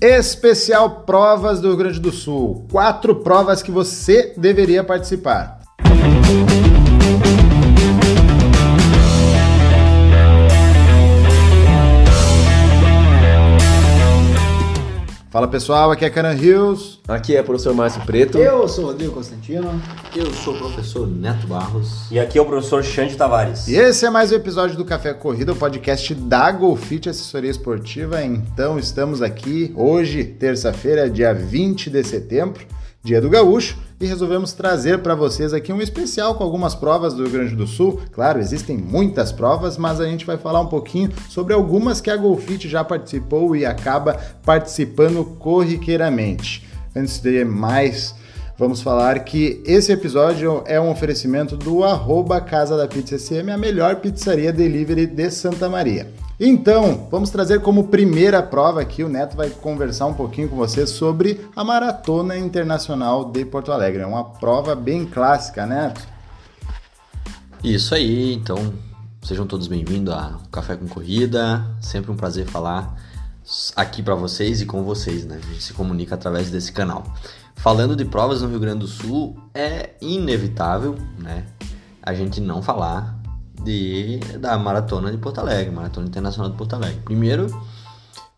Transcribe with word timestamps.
Especial 0.00 1.04
Provas 1.06 1.58
do 1.58 1.68
Rio 1.68 1.76
Grande 1.76 2.00
do 2.00 2.12
Sul. 2.12 2.66
Quatro 2.70 3.16
provas 3.16 3.62
que 3.62 3.70
você 3.70 4.34
deveria 4.36 4.84
participar. 4.84 5.55
Fala 15.36 15.48
pessoal, 15.48 15.90
aqui 15.90 16.02
é 16.02 16.08
Canan 16.08 16.32
Rios. 16.32 16.98
Aqui 17.06 17.36
é 17.36 17.42
o 17.42 17.44
professor 17.44 17.74
Márcio 17.74 18.00
Preto. 18.06 18.38
Eu 18.38 18.66
sou 18.66 18.84
o 18.84 18.86
Rodrigo 18.86 19.12
Constantino. 19.12 19.82
Eu 20.16 20.32
sou 20.32 20.54
o 20.54 20.58
professor 20.58 21.06
Neto 21.06 21.46
Barros. 21.46 22.10
E 22.10 22.18
aqui 22.18 22.38
é 22.38 22.40
o 22.40 22.46
professor 22.46 22.82
Xande 22.82 23.18
Tavares. 23.18 23.68
E 23.68 23.76
esse 23.76 24.06
é 24.06 24.08
mais 24.08 24.32
um 24.32 24.36
episódio 24.36 24.78
do 24.78 24.84
Café 24.86 25.12
Corrida, 25.12 25.52
o 25.52 25.54
podcast 25.54 26.14
da 26.14 26.50
Golfit 26.50 27.10
Assessoria 27.10 27.50
Esportiva. 27.50 28.24
Então 28.24 28.78
estamos 28.78 29.20
aqui 29.20 29.74
hoje, 29.76 30.24
terça-feira, 30.24 31.10
dia 31.10 31.34
20 31.34 31.90
de 31.90 32.02
setembro, 32.02 32.64
dia 33.06 33.20
do 33.20 33.30
gaúcho, 33.30 33.78
e 34.00 34.06
resolvemos 34.06 34.52
trazer 34.52 34.98
para 34.98 35.14
vocês 35.14 35.54
aqui 35.54 35.72
um 35.72 35.80
especial 35.80 36.34
com 36.34 36.44
algumas 36.44 36.74
provas 36.74 37.14
do 37.14 37.22
Rio 37.22 37.32
Grande 37.32 37.54
do 37.54 37.66
Sul. 37.66 38.00
Claro, 38.12 38.40
existem 38.40 38.76
muitas 38.76 39.32
provas, 39.32 39.78
mas 39.78 40.00
a 40.00 40.04
gente 40.04 40.26
vai 40.26 40.36
falar 40.36 40.60
um 40.60 40.66
pouquinho 40.66 41.10
sobre 41.30 41.54
algumas 41.54 42.00
que 42.00 42.10
a 42.10 42.16
Golfit 42.16 42.68
já 42.68 42.84
participou 42.84 43.56
e 43.56 43.64
acaba 43.64 44.20
participando 44.44 45.24
corriqueiramente. 45.38 46.68
Antes 46.94 47.20
de 47.20 47.44
mais, 47.44 48.14
vamos 48.58 48.82
falar 48.82 49.20
que 49.20 49.62
esse 49.64 49.92
episódio 49.92 50.62
é 50.66 50.80
um 50.80 50.90
oferecimento 50.90 51.56
do 51.56 51.84
arroba 51.84 52.40
Casa 52.40 52.76
da 52.76 52.88
Pizza 52.88 53.16
SM, 53.16 53.50
a 53.50 53.56
melhor 53.56 53.96
pizzaria 53.96 54.52
delivery 54.52 55.06
de 55.06 55.30
Santa 55.30 55.68
Maria. 55.68 56.06
Então, 56.38 57.08
vamos 57.10 57.30
trazer 57.30 57.62
como 57.62 57.88
primeira 57.88 58.42
prova 58.42 58.82
aqui, 58.82 59.02
o 59.02 59.08
Neto 59.08 59.34
vai 59.34 59.48
conversar 59.48 60.04
um 60.04 60.12
pouquinho 60.12 60.50
com 60.50 60.56
vocês 60.56 60.90
sobre 60.90 61.48
a 61.56 61.64
Maratona 61.64 62.36
Internacional 62.36 63.24
de 63.30 63.42
Porto 63.46 63.72
Alegre. 63.72 64.02
É 64.02 64.06
uma 64.06 64.22
prova 64.22 64.74
bem 64.74 65.06
clássica, 65.06 65.64
Neto? 65.64 66.06
Isso 67.64 67.94
aí, 67.94 68.34
então 68.34 68.74
sejam 69.22 69.46
todos 69.46 69.66
bem-vindos 69.66 70.12
a 70.12 70.38
Café 70.52 70.76
com 70.76 70.86
Corrida. 70.86 71.66
Sempre 71.80 72.12
um 72.12 72.16
prazer 72.16 72.44
falar 72.46 72.94
aqui 73.74 74.02
para 74.02 74.14
vocês 74.14 74.60
e 74.60 74.66
com 74.66 74.82
vocês, 74.82 75.24
né? 75.24 75.40
A 75.42 75.46
gente 75.52 75.62
se 75.62 75.72
comunica 75.72 76.16
através 76.16 76.50
desse 76.50 76.70
canal. 76.70 77.02
Falando 77.54 77.96
de 77.96 78.04
provas 78.04 78.42
no 78.42 78.48
Rio 78.48 78.60
Grande 78.60 78.80
do 78.80 78.86
Sul, 78.86 79.38
é 79.54 79.94
inevitável, 80.02 80.96
né? 81.18 81.46
A 82.02 82.12
gente 82.12 82.42
não 82.42 82.60
falar 82.60 83.15
de, 83.62 84.18
da 84.38 84.56
Maratona 84.58 85.10
de 85.10 85.18
Porto 85.18 85.38
Alegre, 85.38 85.74
Maratona 85.74 86.06
Internacional 86.06 86.50
de 86.50 86.56
Porto 86.56 86.74
Alegre. 86.74 87.00
Primeiro, 87.04 87.46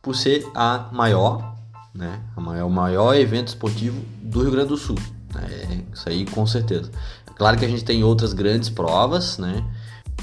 por 0.00 0.14
ser 0.14 0.46
a 0.54 0.88
maior, 0.92 1.54
né, 1.94 2.20
a 2.36 2.40
maior, 2.40 2.66
o 2.66 2.70
maior 2.70 3.14
evento 3.14 3.48
esportivo 3.48 4.00
do 4.22 4.42
Rio 4.42 4.50
Grande 4.50 4.68
do 4.68 4.76
Sul. 4.76 4.96
Né, 5.34 5.84
isso 5.92 6.08
aí 6.08 6.24
com 6.26 6.46
certeza. 6.46 6.90
Claro 7.36 7.56
que 7.56 7.64
a 7.64 7.68
gente 7.68 7.84
tem 7.84 8.02
outras 8.02 8.32
grandes 8.32 8.68
provas, 8.68 9.38
né? 9.38 9.64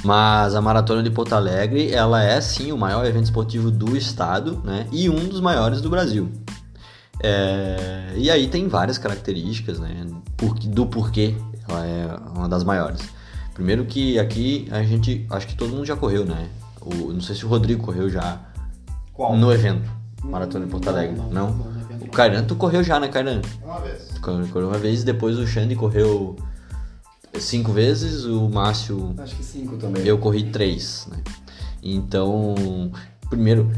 Mas 0.03 0.53
a 0.53 0.61
Maratona 0.61 1.01
de 1.01 1.09
Porto 1.09 1.33
Alegre, 1.33 1.91
ela 1.91 2.21
é 2.21 2.39
sim 2.41 2.71
o 2.71 2.77
maior 2.77 3.05
evento 3.05 3.23
esportivo 3.25 3.71
do 3.71 3.95
estado, 3.95 4.61
né? 4.63 4.85
E 4.91 5.09
um 5.09 5.27
dos 5.27 5.39
maiores 5.39 5.81
do 5.81 5.89
Brasil. 5.89 6.29
É... 7.23 8.13
E 8.17 8.29
aí 8.29 8.47
tem 8.47 8.67
várias 8.67 8.97
características, 8.97 9.79
né? 9.79 10.05
Do 10.65 10.85
porquê 10.85 11.35
ela 11.67 11.85
é 11.85 12.17
uma 12.35 12.49
das 12.49 12.63
maiores. 12.63 13.01
Primeiro 13.55 13.85
que 13.85 14.19
aqui 14.19 14.67
a 14.69 14.83
gente, 14.83 15.25
acho 15.29 15.47
que 15.47 15.55
todo 15.55 15.71
mundo 15.71 15.85
já 15.85 15.95
correu, 15.95 16.25
né? 16.25 16.49
O, 16.81 17.13
não 17.13 17.21
sei 17.21 17.35
se 17.35 17.45
o 17.45 17.47
Rodrigo 17.47 17.81
correu 17.81 18.09
já 18.09 18.39
Qual? 19.13 19.35
no 19.35 19.51
evento, 19.51 19.89
Maratona 20.23 20.65
de 20.65 20.71
Porto 20.71 20.89
Alegre. 20.89 21.15
Não? 21.15 21.29
não, 21.29 21.51
não, 21.51 21.71
não 21.71 21.85
o 22.01 22.11
Kairan, 22.11 22.43
tu 22.43 22.55
correu 22.55 22.83
já, 22.83 22.99
né, 22.99 23.07
Kairan? 23.07 23.41
Uma 23.63 23.79
vez. 23.79 24.19
Correu 24.19 24.67
uma 24.67 24.77
vez, 24.77 25.03
depois 25.05 25.39
o 25.39 25.47
Xande 25.47 25.73
correu 25.73 26.35
cinco 27.39 27.71
vezes, 27.71 28.25
o 28.25 28.49
Márcio... 28.49 29.15
Acho 29.17 29.35
que 29.37 29.43
cinco 29.43 29.77
também. 29.77 30.05
Eu 30.05 30.17
corri 30.17 30.43
três, 30.43 31.07
né? 31.09 31.17
Então, 31.81 32.91
primeiro, 33.29 33.71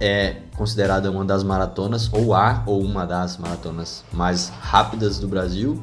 é 0.00 0.42
considerada 0.56 1.10
uma 1.10 1.24
das 1.24 1.44
maratonas, 1.44 2.12
ou 2.12 2.34
a, 2.34 2.64
ou 2.66 2.82
uma 2.82 3.06
das 3.06 3.38
maratonas 3.38 4.04
mais 4.12 4.48
rápidas 4.48 5.20
do 5.20 5.28
Brasil, 5.28 5.80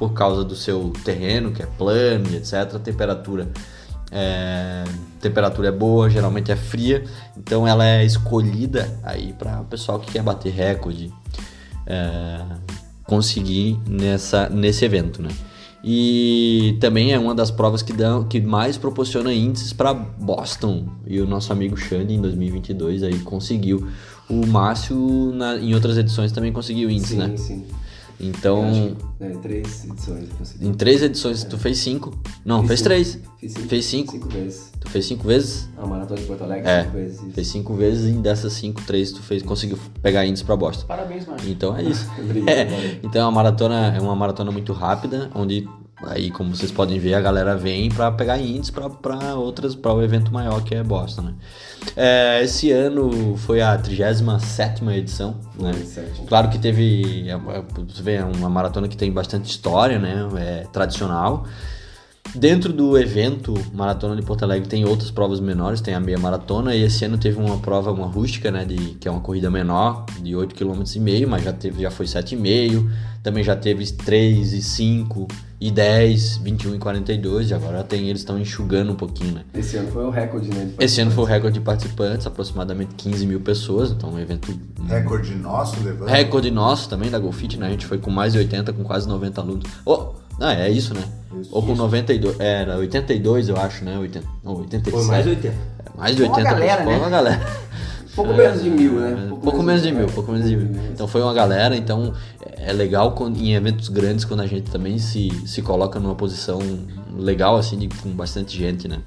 por 0.00 0.14
causa 0.14 0.42
do 0.42 0.56
seu 0.56 0.94
terreno, 1.04 1.52
que 1.52 1.62
é 1.62 1.66
plano 1.66 2.34
etc. 2.34 2.54
A 2.54 2.78
temperatura 2.78 3.46
é, 4.10 4.82
temperatura 5.20 5.68
é 5.68 5.70
boa, 5.70 6.08
geralmente 6.08 6.50
é 6.50 6.56
fria, 6.56 7.04
então 7.36 7.68
ela 7.68 7.86
é 7.86 8.02
escolhida 8.02 8.98
aí 9.02 9.34
para 9.34 9.60
o 9.60 9.66
pessoal 9.66 10.00
que 10.00 10.10
quer 10.10 10.22
bater 10.22 10.54
recorde, 10.54 11.12
é, 11.86 12.40
conseguir 13.04 13.78
nessa, 13.86 14.48
nesse 14.48 14.86
evento, 14.86 15.20
né? 15.20 15.28
E 15.84 16.78
também 16.80 17.12
é 17.12 17.18
uma 17.18 17.34
das 17.34 17.50
provas 17.50 17.82
que, 17.82 17.92
dão, 17.92 18.24
que 18.24 18.40
mais 18.40 18.78
proporciona 18.78 19.32
índices 19.32 19.72
para 19.72 19.92
Boston. 19.92 20.88
E 21.06 21.20
o 21.20 21.26
nosso 21.26 21.52
amigo 21.52 21.76
Xande 21.76 22.14
em 22.14 22.20
2022 22.20 23.02
aí 23.02 23.18
conseguiu. 23.20 23.86
O 24.28 24.46
Márcio 24.46 24.96
na, 25.34 25.56
em 25.56 25.74
outras 25.74 25.96
edições 25.96 26.32
também 26.32 26.52
conseguiu 26.52 26.90
índice, 26.90 27.14
sim, 27.14 27.18
né? 27.18 27.28
Sim, 27.36 27.36
sim. 27.36 27.66
Então. 28.20 28.96
É, 29.20 29.26
em 29.32 29.38
três 29.38 29.84
edições 29.84 30.28
eu 30.30 30.36
consegui. 30.36 30.66
Em 30.66 30.74
três 30.74 31.02
edições, 31.02 31.44
é. 31.44 31.48
tu 31.48 31.56
fez 31.58 31.78
cinco. 31.78 32.12
Não, 32.44 32.60
fiz 32.60 32.68
fez 32.68 32.78
cinco. 32.80 32.88
três. 32.88 33.18
Fiz 33.38 33.52
cinco. 33.52 33.68
Fez 33.68 33.84
cinco. 33.84 34.12
Cinco 34.12 34.28
vezes. 34.28 34.72
Tu 34.80 34.90
fez 34.90 35.06
cinco 35.06 35.26
vezes? 35.26 35.68
A 35.78 35.86
maratona 35.86 36.20
de 36.20 36.26
Porto 36.26 36.44
Alegre, 36.44 36.68
É. 36.68 36.82
cinco 36.84 36.92
vezes. 36.96 37.20
isso. 37.22 37.30
Fez 37.32 37.46
cinco 37.48 37.74
vezes 37.74 38.14
e 38.14 38.18
dessas 38.18 38.52
cinco, 38.52 38.82
três 38.82 39.12
tu 39.12 39.22
fez, 39.22 39.42
conseguiu 39.42 39.78
pegar 40.02 40.24
índice 40.26 40.44
pra 40.44 40.56
Boston. 40.56 40.86
Parabéns, 40.86 41.26
Márcio. 41.26 41.50
Então 41.50 41.76
é 41.76 41.82
isso. 41.84 42.06
Obrigado, 42.18 42.48
É, 42.48 42.98
então 43.02 43.22
é 43.22 43.24
uma 43.24 43.32
maratona, 43.32 43.94
é 43.96 44.00
uma 44.00 44.14
maratona 44.16 44.50
muito 44.50 44.72
rápida, 44.72 45.30
onde 45.34 45.68
aí 46.04 46.30
como 46.30 46.54
vocês 46.54 46.70
podem 46.70 46.98
ver 46.98 47.14
a 47.14 47.20
galera 47.20 47.56
vem 47.56 47.88
para 47.90 48.10
pegar 48.12 48.38
índice 48.38 48.72
para 48.72 49.34
outras 49.34 49.74
para 49.74 49.92
o 49.92 50.02
evento 50.02 50.32
maior 50.32 50.62
que 50.62 50.74
é 50.74 50.82
Boston, 50.82 51.22
né? 51.22 51.34
É, 51.96 52.42
esse 52.42 52.70
ano 52.70 53.36
foi 53.36 53.60
a 53.60 53.76
37 53.76 54.84
edição, 54.90 55.36
né? 55.58 55.72
Claro 56.28 56.48
que 56.48 56.58
teve, 56.58 57.28
é, 57.28 57.32
é, 57.32 57.64
você 57.88 58.02
vê, 58.02 58.14
é 58.16 58.24
uma 58.24 58.48
maratona 58.48 58.88
que 58.88 58.96
tem 58.96 59.10
bastante 59.10 59.50
história, 59.50 59.98
né? 59.98 60.28
É 60.38 60.66
tradicional. 60.72 61.46
Dentro 62.34 62.72
do 62.72 62.96
evento 62.96 63.54
Maratona 63.72 64.14
de 64.14 64.22
Porto 64.22 64.44
Alegre 64.44 64.68
tem 64.68 64.84
outras 64.84 65.10
provas 65.10 65.40
menores, 65.40 65.80
tem 65.80 65.94
a 65.94 66.00
meia 66.00 66.18
maratona 66.18 66.74
e 66.74 66.82
esse 66.82 67.04
ano 67.04 67.18
teve 67.18 67.38
uma 67.38 67.58
prova, 67.58 67.90
uma 67.90 68.06
rústica, 68.06 68.50
né, 68.50 68.64
de, 68.64 68.76
que 68.94 69.08
é 69.08 69.10
uma 69.10 69.20
corrida 69.20 69.50
menor, 69.50 70.06
de 70.22 70.36
8 70.36 70.54
km 70.54 70.82
e 70.94 71.00
meio, 71.00 71.28
mas 71.28 71.42
já 71.42 71.52
teve, 71.52 71.82
já 71.82 71.90
foi 71.90 72.06
7,5, 72.06 72.88
também 73.22 73.42
já 73.42 73.56
teve 73.56 73.84
3 73.92 74.52
e 74.52 74.62
5 74.62 75.28
e 75.60 75.70
10, 75.70 76.38
21 76.38 76.76
e 76.76 76.78
42, 76.78 77.50
e 77.50 77.54
agora 77.54 77.82
tem 77.84 78.08
eles 78.08 78.22
estão 78.22 78.38
enxugando 78.38 78.92
um 78.92 78.96
pouquinho, 78.96 79.34
né? 79.34 79.44
Esse 79.52 79.76
ano 79.76 79.90
foi 79.90 80.04
o 80.04 80.10
recorde, 80.10 80.48
né? 80.48 80.70
de 80.78 80.84
Esse 80.84 81.00
ano 81.02 81.10
foi 81.10 81.24
o 81.24 81.26
recorde 81.26 81.58
de 81.58 81.64
participantes, 81.64 82.26
aproximadamente 82.26 82.94
15 82.94 83.26
mil 83.26 83.40
pessoas, 83.40 83.90
então 83.90 84.08
é 84.10 84.12
um 84.14 84.18
evento 84.18 84.58
Recorde 84.86 85.34
nosso 85.34 85.82
levando. 85.84 86.08
Recorde 86.08 86.50
nosso 86.50 86.88
também 86.88 87.10
da 87.10 87.18
Golfit, 87.18 87.58
né? 87.58 87.66
A 87.66 87.70
gente 87.70 87.84
foi 87.84 87.98
com 87.98 88.10
mais 88.10 88.32
de 88.32 88.38
80, 88.38 88.72
com 88.72 88.82
quase 88.82 89.06
90 89.06 89.40
alunos. 89.40 89.70
Oh, 89.84 90.14
não, 90.40 90.48
é 90.48 90.70
isso, 90.70 90.94
né? 90.94 91.04
Isso. 91.38 91.50
Ou 91.52 91.62
com 91.62 91.74
92, 91.74 92.40
era 92.40 92.78
82, 92.78 93.50
eu 93.50 93.56
acho, 93.58 93.84
né? 93.84 93.98
80, 93.98 94.26
não, 94.42 94.56
87. 94.56 94.90
Foi 94.90 95.04
mais 95.04 95.24
de 95.24 95.30
80. 95.30 95.48
É, 95.54 95.98
mais 95.98 96.16
de 96.16 96.22
Foi 96.22 96.28
uma 96.28 96.36
80 96.38 96.50
galera, 96.50 96.76
pessoas, 96.78 96.96
né? 96.96 97.02
uma 97.02 97.10
galera. 97.10 97.40
Pouco 98.16 98.34
menos 98.34 98.62
de 98.62 98.70
mil, 98.70 98.92
né? 98.94 99.28
É, 99.30 99.40
pouco 99.40 99.62
menos 99.62 99.82
de 99.82 99.92
mil, 99.92 100.06
pouco 100.08 100.32
menos 100.32 100.48
de 100.48 100.56
mil. 100.56 100.68
Então 100.92 101.06
foi 101.06 101.22
uma 101.22 101.32
galera, 101.32 101.76
então 101.76 102.12
é 102.56 102.72
legal 102.72 103.12
quando, 103.12 103.38
em 103.38 103.54
eventos 103.54 103.88
grandes 103.88 104.24
quando 104.24 104.40
a 104.40 104.46
gente 104.46 104.68
também 104.68 104.98
se, 104.98 105.30
se 105.46 105.62
coloca 105.62 106.00
numa 106.00 106.16
posição 106.16 106.58
legal, 107.16 107.56
assim, 107.56 107.78
de, 107.78 107.88
com 107.88 108.10
bastante 108.10 108.58
gente, 108.58 108.88
né? 108.88 108.98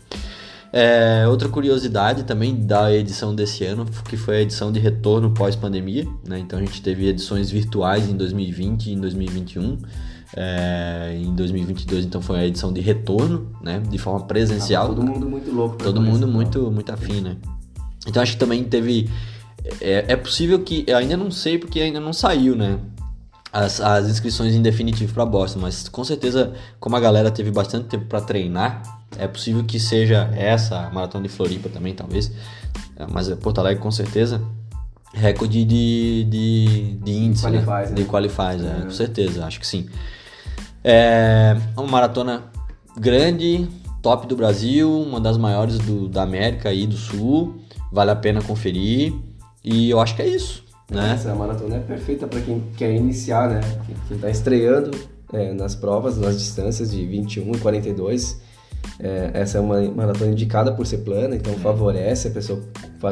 É, 0.71 1.25
outra 1.27 1.49
curiosidade 1.49 2.23
também 2.23 2.55
da 2.55 2.91
edição 2.93 3.35
desse 3.35 3.65
ano, 3.65 3.85
que 4.07 4.15
foi 4.15 4.37
a 4.37 4.41
edição 4.41 4.71
de 4.71 4.79
retorno 4.79 5.31
pós-pandemia, 5.31 6.07
né? 6.25 6.39
Então 6.39 6.57
a 6.57 6.61
gente 6.61 6.81
teve 6.81 7.07
edições 7.07 7.51
virtuais 7.51 8.09
em 8.09 8.15
2020 8.15 8.87
e 8.87 8.93
em 8.93 8.99
2021. 8.99 9.77
É, 10.35 11.15
em 11.15 11.33
2022, 11.35 12.05
então, 12.05 12.21
foi 12.21 12.39
a 12.39 12.45
edição 12.45 12.73
de 12.73 12.81
retorno, 12.81 13.51
né? 13.61 13.81
De 13.87 13.97
forma 13.97 14.25
presencial. 14.25 14.87
Tava 14.89 14.95
todo 14.95 15.05
mundo 15.07 15.29
muito 15.29 15.51
louco. 15.51 15.77
Todo 15.77 16.01
mundo 16.01 16.27
muito, 16.27 16.71
muito 16.71 16.91
afim, 16.91 17.21
né? 17.21 17.37
Então 18.07 18.21
acho 18.21 18.33
que 18.33 18.39
também 18.39 18.63
teve. 18.63 19.09
É, 19.79 20.05
é 20.09 20.15
possível 20.15 20.59
que. 20.59 20.83
Eu 20.87 20.97
ainda 20.97 21.15
não 21.15 21.29
sei 21.31 21.57
porque 21.57 21.79
ainda 21.79 21.99
não 21.99 22.13
saiu, 22.13 22.55
né? 22.55 22.79
As, 23.51 23.79
as 23.79 24.09
inscrições 24.09 24.55
em 24.55 24.61
definitivo 24.63 25.13
para 25.13 25.23
Boston, 25.25 25.59
mas 25.59 25.87
com 25.87 26.03
certeza, 26.03 26.53
como 26.79 26.95
a 26.95 26.99
galera 26.99 27.29
teve 27.29 27.51
bastante 27.51 27.85
tempo 27.87 28.05
para 28.05 28.19
treinar, 28.19 28.81
é 29.15 29.27
possível 29.27 29.63
que 29.63 29.79
seja 29.79 30.27
essa 30.35 30.87
a 30.87 30.89
maratona 30.89 31.27
de 31.27 31.29
Floripa 31.29 31.69
também, 31.69 31.93
talvez. 31.93 32.31
É, 32.95 33.05
Mas 33.07 33.29
é 33.29 33.35
Porto 33.35 33.59
Alegre, 33.59 33.81
com 33.81 33.91
certeza, 33.91 34.41
recorde 35.13 35.63
de, 35.63 36.23
de, 36.27 36.97
de 37.03 37.11
índice, 37.11 37.47
né? 37.47 37.61
Qualifies, 37.61 37.89
né? 37.91 37.95
De 37.95 38.05
qualifies, 38.05 38.63
é, 38.63 38.77
É. 38.79 38.81
com 38.85 38.91
certeza, 38.91 39.45
acho 39.45 39.59
que 39.59 39.67
sim. 39.67 39.87
É 40.83 41.55
uma 41.77 41.87
maratona 41.87 42.43
grande, 42.97 43.67
top 44.01 44.27
do 44.27 44.35
Brasil, 44.35 44.91
uma 44.91 45.19
das 45.19 45.37
maiores 45.37 45.79
do, 45.79 46.09
da 46.09 46.23
América 46.23 46.73
e 46.73 46.85
do 46.85 46.97
Sul. 46.97 47.55
Vale 47.91 48.11
a 48.11 48.15
pena 48.15 48.41
conferir. 48.41 49.13
E 49.63 49.89
eu 49.89 49.99
acho 49.99 50.15
que 50.15 50.21
é 50.21 50.27
isso. 50.27 50.63
né? 50.89 51.13
Essa 51.13 51.33
maratona 51.33 51.77
é 51.77 51.79
perfeita 51.79 52.27
para 52.27 52.41
quem 52.41 52.61
quer 52.75 52.93
iniciar, 52.93 53.49
né? 53.49 53.61
Quem 54.07 54.17
está 54.17 54.29
estreando 54.29 54.91
é, 55.31 55.53
nas 55.53 55.73
provas, 55.75 56.17
nas 56.17 56.37
distâncias 56.37 56.91
de 56.91 57.05
21 57.05 57.55
e 57.55 57.57
42. 57.59 58.41
É, 58.99 59.31
essa 59.33 59.57
é 59.57 59.61
uma 59.61 59.81
maratona 59.81 60.31
indicada 60.31 60.73
por 60.73 60.85
ser 60.85 60.99
plana, 60.99 61.35
então 61.35 61.53
favorece 61.55 62.27
a 62.27 62.31
pessoa 62.31 62.61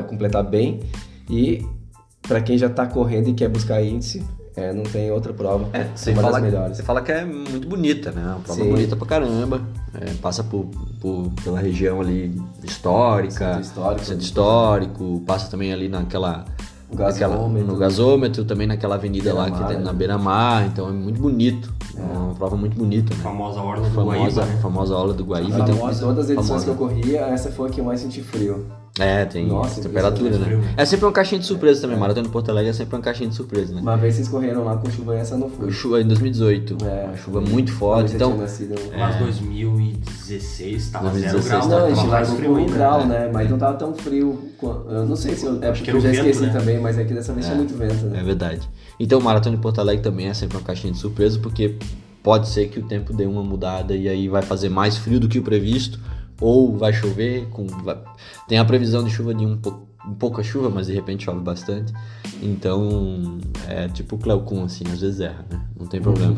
completar 0.07 0.43
bem. 0.43 0.81
E 1.29 1.65
para 2.27 2.41
quem 2.41 2.57
já 2.57 2.67
está 2.67 2.85
correndo 2.85 3.29
e 3.29 3.33
quer 3.33 3.47
buscar 3.47 3.81
índice, 3.81 4.23
é, 4.55 4.73
não 4.73 4.83
tem 4.83 5.09
outra 5.11 5.33
prova. 5.33 5.67
É, 5.73 5.87
você, 5.95 6.11
uma 6.11 6.21
fala, 6.21 6.33
das 6.41 6.51
melhores. 6.51 6.77
você 6.77 6.83
fala 6.83 7.01
que 7.01 7.11
é 7.11 7.23
muito 7.25 7.67
bonita, 7.67 8.11
né? 8.11 8.21
Uma 8.23 8.39
prova 8.39 8.61
Sim. 8.61 8.69
bonita 8.69 8.95
pra 8.95 9.07
caramba. 9.07 9.61
É, 9.99 10.13
passa 10.21 10.43
por, 10.43 10.65
por- 10.99 11.29
pela 11.43 11.59
região 11.59 11.99
ali 12.01 12.39
histórica, 12.63 13.45
Centro 13.47 13.61
histórico. 13.61 14.05
centro 14.05 14.23
histórico, 14.23 15.23
passa 15.25 15.49
também 15.49 15.71
ali 15.73 15.87
naquela. 15.87 16.45
Gasômetro. 16.93 17.67
no 17.71 17.77
gasômetro, 17.77 18.43
também 18.43 18.67
naquela 18.67 18.95
avenida 18.95 19.33
lá 19.33 19.49
que 19.49 19.63
tem 19.63 19.77
na 19.79 19.93
né? 19.93 19.97
beira-mar, 19.97 20.65
então 20.65 20.89
é 20.89 20.91
muito 20.91 21.21
bonito. 21.21 21.73
É 21.97 22.01
uma 22.01 22.35
prova 22.35 22.57
muito 22.57 22.75
bonita, 22.77 23.15
né? 23.15 23.21
famosa 23.23 23.61
Orla 23.61 23.87
do 23.87 23.95
Famosa, 23.95 24.17
Guaíba, 24.19 24.45
né? 24.45 24.59
famosa 24.61 24.95
aula 24.95 25.13
do 25.13 25.23
Guaíba. 25.23 25.61
De 25.61 25.71
Então, 25.71 25.77
todas 25.77 26.25
as 26.25 26.29
edições 26.31 26.47
famosa. 26.47 26.65
que 26.65 26.69
eu 26.71 26.75
corria, 26.75 27.21
essa 27.27 27.49
foi 27.49 27.69
a 27.69 27.71
que 27.71 27.79
eu 27.79 27.85
mais 27.85 28.01
senti 28.01 28.21
frio. 28.21 28.65
É, 28.99 29.23
tem 29.23 29.47
Nossa, 29.47 29.81
temperatura, 29.81 30.37
né? 30.37 30.45
frio. 30.45 30.61
É 30.75 30.83
sempre 30.85 31.05
uma 31.05 31.13
caixinha 31.13 31.39
de 31.39 31.45
surpresa 31.47 31.81
também. 31.81 31.97
Maratona 31.97 32.25
de 32.27 32.31
Porto 32.31 32.49
Alegre 32.49 32.71
é 32.71 32.73
sempre 32.73 32.95
uma 32.97 33.01
caixinha 33.01 33.29
de 33.29 33.35
surpresa, 33.35 33.73
né? 33.73 33.79
Uma 33.81 33.95
vez 33.95 34.15
vocês 34.15 34.27
correram 34.27 34.65
lá 34.65 34.75
com 34.75 34.89
chuva 34.91 35.15
e 35.15 35.19
essa 35.19 35.37
não 35.37 35.49
fui. 35.49 35.71
Chuva 35.71 36.01
em 36.01 36.05
2018, 36.07 36.77
É, 36.83 37.05
uma 37.05 37.15
chuva 37.17 37.39
muito 37.39 37.71
forte. 37.71 38.15
Então, 38.15 38.31
tinha 38.31 38.41
nascido- 38.41 38.75
Mas 38.97 39.15
2016 39.15 40.89
tava 40.89 41.09
2016 41.09 41.43
zero 41.45 41.67
grau. 41.67 41.69
Não, 41.69 41.85
a 41.85 41.89
gente 41.89 41.97
mais 42.07 42.09
largou 42.11 42.35
frio 42.35 42.53
com 42.53 42.61
um 42.61 42.65
grau, 42.65 43.07
né? 43.07 43.29
Mas 43.33 43.49
não 43.49 43.57
tava 43.57 43.77
tão 43.77 43.93
frio. 43.93 44.39
Eu 44.61 45.05
não 45.05 45.15
sei 45.15 45.35
se 45.35 45.45
eu. 45.45 45.61
É 45.63 45.69
Acho 45.69 45.79
porque 45.83 45.91
eu 45.95 46.01
já 46.01 46.09
vento, 46.09 46.19
esqueci 46.27 46.41
né? 46.45 46.49
também, 46.53 46.79
mas 46.79 46.97
é 46.97 47.03
que 47.03 47.13
dessa 47.13 47.33
vez 47.33 47.45
tinha 47.45 47.57
muito 47.57 47.75
vento, 47.77 48.05
É 48.07 48.09
né? 48.09 48.23
verdade. 48.23 48.67
Então, 48.99 49.19
o 49.19 49.23
Maratona 49.23 49.55
de 49.55 49.61
Porto 49.61 49.79
Alegre 49.79 50.03
também 50.03 50.27
é 50.27 50.33
sempre 50.33 50.57
uma 50.57 50.63
caixinha 50.63 50.93
de 50.93 50.99
surpresa, 50.99 51.39
porque 51.39 51.75
pode 52.21 52.47
ser 52.49 52.67
que 52.67 52.79
o 52.79 52.83
tempo 52.83 53.13
dê 53.13 53.25
uma 53.25 53.41
mudada 53.43 53.95
e 53.95 54.07
aí 54.07 54.27
vai 54.27 54.41
fazer 54.41 54.69
mais 54.69 54.97
frio 54.97 55.19
do 55.19 55.27
que 55.27 55.39
o 55.39 55.41
previsto, 55.43 55.99
ou 56.41 56.75
vai 56.77 56.91
chover. 56.91 57.47
Com, 57.51 57.65
vai- 57.67 57.97
tem 58.47 58.57
a 58.57 58.65
previsão 58.65 59.03
de 59.03 59.09
chuva 59.11 59.33
de 59.33 59.45
um, 59.45 59.55
pou- 59.57 59.87
um 60.05 60.13
pouca 60.15 60.43
chuva, 60.43 60.69
mas 60.69 60.87
de 60.87 60.93
repente 60.93 61.23
chove 61.23 61.39
bastante. 61.39 61.93
Então, 62.41 63.37
é 63.67 63.87
tipo 63.87 64.15
o 64.15 64.19
Cleocum, 64.19 64.63
assim, 64.63 64.83
às 64.91 64.99
vezes 65.01 65.19
erra, 65.19 65.45
né? 65.49 65.61
Não 65.79 65.85
tem 65.87 66.01
problema. 66.01 66.35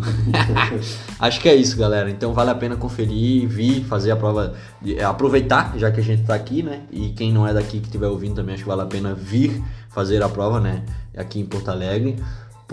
Acho 1.20 1.40
que 1.40 1.48
é 1.50 1.56
isso, 1.56 1.78
galera. 1.78 2.10
Então 2.10 2.34
vale 2.34 2.50
a 2.50 2.56
pena 2.56 2.76
conferir, 2.76 3.48
vir, 3.48 3.84
fazer 3.86 4.12
a 4.12 4.16
prova, 4.16 4.54
é, 4.86 5.04
aproveitar, 5.04 5.78
já 5.78 5.92
que 5.92 6.00
a 6.00 6.04
gente 6.04 6.24
tá 6.24 6.36
aqui, 6.36 6.62
né? 6.64 6.82
E 6.92 7.10
quem 7.10 7.32
não 7.32 7.48
é 7.48 7.54
daqui 7.54 7.80
que 7.80 7.86
estiver 7.88 8.08
ouvindo 8.08 8.36
também, 8.36 8.54
acho 8.56 8.64
que 8.64 8.70
vale 8.70 8.82
a 8.82 8.86
pena 8.86 9.14
vir 9.14 9.64
fazer 9.90 10.22
a 10.24 10.30
prova, 10.30 10.60
né? 10.60 10.84
Aqui 11.16 11.40
em 11.40 11.46
Porto 11.46 11.70
Alegre. 11.70 12.18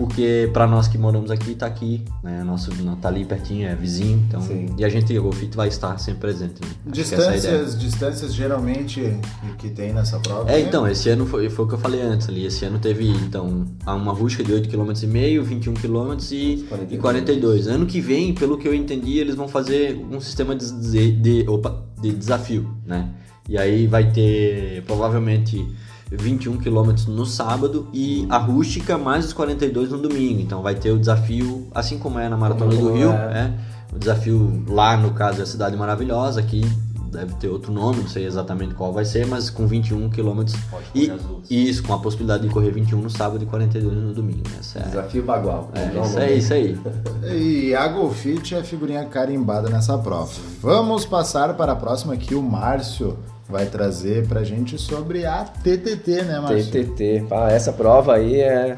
Porque 0.01 0.49
para 0.51 0.65
nós 0.65 0.87
que 0.87 0.97
moramos 0.97 1.29
aqui, 1.29 1.53
tá 1.53 1.67
aqui, 1.67 2.03
né? 2.23 2.43
Nosso 2.43 2.71
tá 2.99 3.07
ali 3.07 3.23
pertinho, 3.23 3.67
é 3.67 3.75
vizinho. 3.75 4.17
Então, 4.27 4.41
Sim. 4.41 4.65
e 4.75 4.83
a 4.83 4.89
gente, 4.89 5.15
o 5.15 5.21
Golfit, 5.21 5.55
vai 5.55 5.67
estar 5.67 5.95
sempre 5.99 6.21
presente. 6.21 6.59
Né? 6.59 6.69
É. 6.87 6.89
Distâncias, 6.89 7.79
distâncias 7.79 8.33
geralmente 8.33 9.19
que 9.59 9.69
tem 9.69 9.93
nessa 9.93 10.17
prova. 10.17 10.49
É, 10.49 10.53
né? 10.53 10.61
então, 10.61 10.87
esse 10.87 11.07
ano 11.07 11.27
foi, 11.27 11.51
foi 11.51 11.65
o 11.65 11.67
que 11.67 11.75
eu 11.75 11.77
falei 11.77 12.01
antes 12.01 12.27
ali. 12.27 12.47
Esse 12.47 12.65
ano 12.65 12.79
teve, 12.79 13.07
então, 13.09 13.67
uma 13.85 14.11
rústica 14.11 14.43
de 14.43 14.51
8,5 14.51 14.71
km, 14.71 15.43
21 15.47 15.73
km 15.75 16.17
e, 16.31 16.65
e 16.89 16.97
42. 16.97 17.67
Ano 17.67 17.85
que 17.85 18.01
vem, 18.01 18.33
pelo 18.33 18.57
que 18.57 18.67
eu 18.67 18.73
entendi, 18.73 19.19
eles 19.19 19.35
vão 19.35 19.47
fazer 19.47 20.03
um 20.11 20.19
sistema 20.19 20.55
de, 20.55 20.71
de, 20.81 21.11
de- 21.11 21.47
opa, 21.47 21.79
de 22.01 22.11
desafio, 22.11 22.75
né? 22.87 23.07
E 23.47 23.55
aí 23.55 23.85
vai 23.85 24.11
ter, 24.11 24.81
provavelmente, 24.83 25.63
21 26.11 26.57
km 26.57 26.91
no 27.07 27.25
sábado 27.25 27.87
e 27.93 28.27
a 28.29 28.37
rústica 28.37 28.97
mais 28.97 29.25
os 29.25 29.33
42 29.33 29.91
no 29.91 29.97
domingo. 29.97 30.41
Então 30.41 30.61
vai 30.61 30.75
ter 30.75 30.91
o 30.91 30.99
desafio, 30.99 31.67
assim 31.73 31.97
como 31.97 32.19
é 32.19 32.27
na 32.27 32.37
Maratona 32.37 32.75
do 32.75 32.93
Rio, 32.93 33.11
é. 33.11 33.33
né? 33.33 33.59
O 33.93 33.99
desafio 33.99 34.63
lá, 34.67 34.95
no 34.95 35.11
caso, 35.11 35.39
é 35.39 35.43
a 35.43 35.45
Cidade 35.45 35.75
Maravilhosa, 35.75 36.39
aqui 36.39 36.63
deve 37.11 37.33
ter 37.35 37.49
outro 37.49 37.73
nome, 37.73 37.99
não 38.01 38.07
sei 38.07 38.25
exatamente 38.25 38.73
qual 38.73 38.93
vai 38.93 39.03
ser, 39.03 39.27
mas 39.27 39.49
com 39.49 39.67
21 39.67 40.09
km. 40.09 40.43
Pode 40.69 40.85
E 40.95 41.07
correr 41.07 41.11
as 41.11 41.23
duas. 41.23 41.51
isso, 41.51 41.83
com 41.83 41.93
a 41.93 41.99
possibilidade 41.99 42.47
de 42.47 42.49
correr 42.49 42.71
21 42.71 43.01
no 43.01 43.09
sábado 43.09 43.43
e 43.43 43.47
42 43.47 43.93
no 43.93 44.13
domingo. 44.13 44.43
Essa 44.57 44.79
é, 44.79 44.83
Desafio 44.83 45.23
Bagual. 45.23 45.69
é, 45.73 45.91
Não, 45.91 46.03
isso 46.03 46.19
aí, 46.19 46.37
isso 46.37 46.53
aí. 46.53 46.79
E 47.23 47.75
a 47.75 47.87
Golfit 47.89 48.55
é 48.55 48.63
figurinha 48.63 49.03
carimbada 49.05 49.69
nessa 49.69 49.97
prova. 49.97 50.31
Vamos 50.61 51.05
passar 51.05 51.53
para 51.55 51.73
a 51.73 51.75
próxima 51.75 52.15
que 52.15 52.33
o 52.33 52.41
Márcio 52.41 53.17
vai 53.51 53.65
trazer 53.65 54.25
pra 54.27 54.43
gente 54.43 54.77
sobre 54.79 55.25
a 55.25 55.43
TTT, 55.43 56.23
né, 56.23 56.39
Márcio? 56.39 56.71
TTT. 56.71 57.25
Ah, 57.29 57.51
essa 57.51 57.71
prova 57.73 58.15
aí 58.15 58.39
é, 58.41 58.77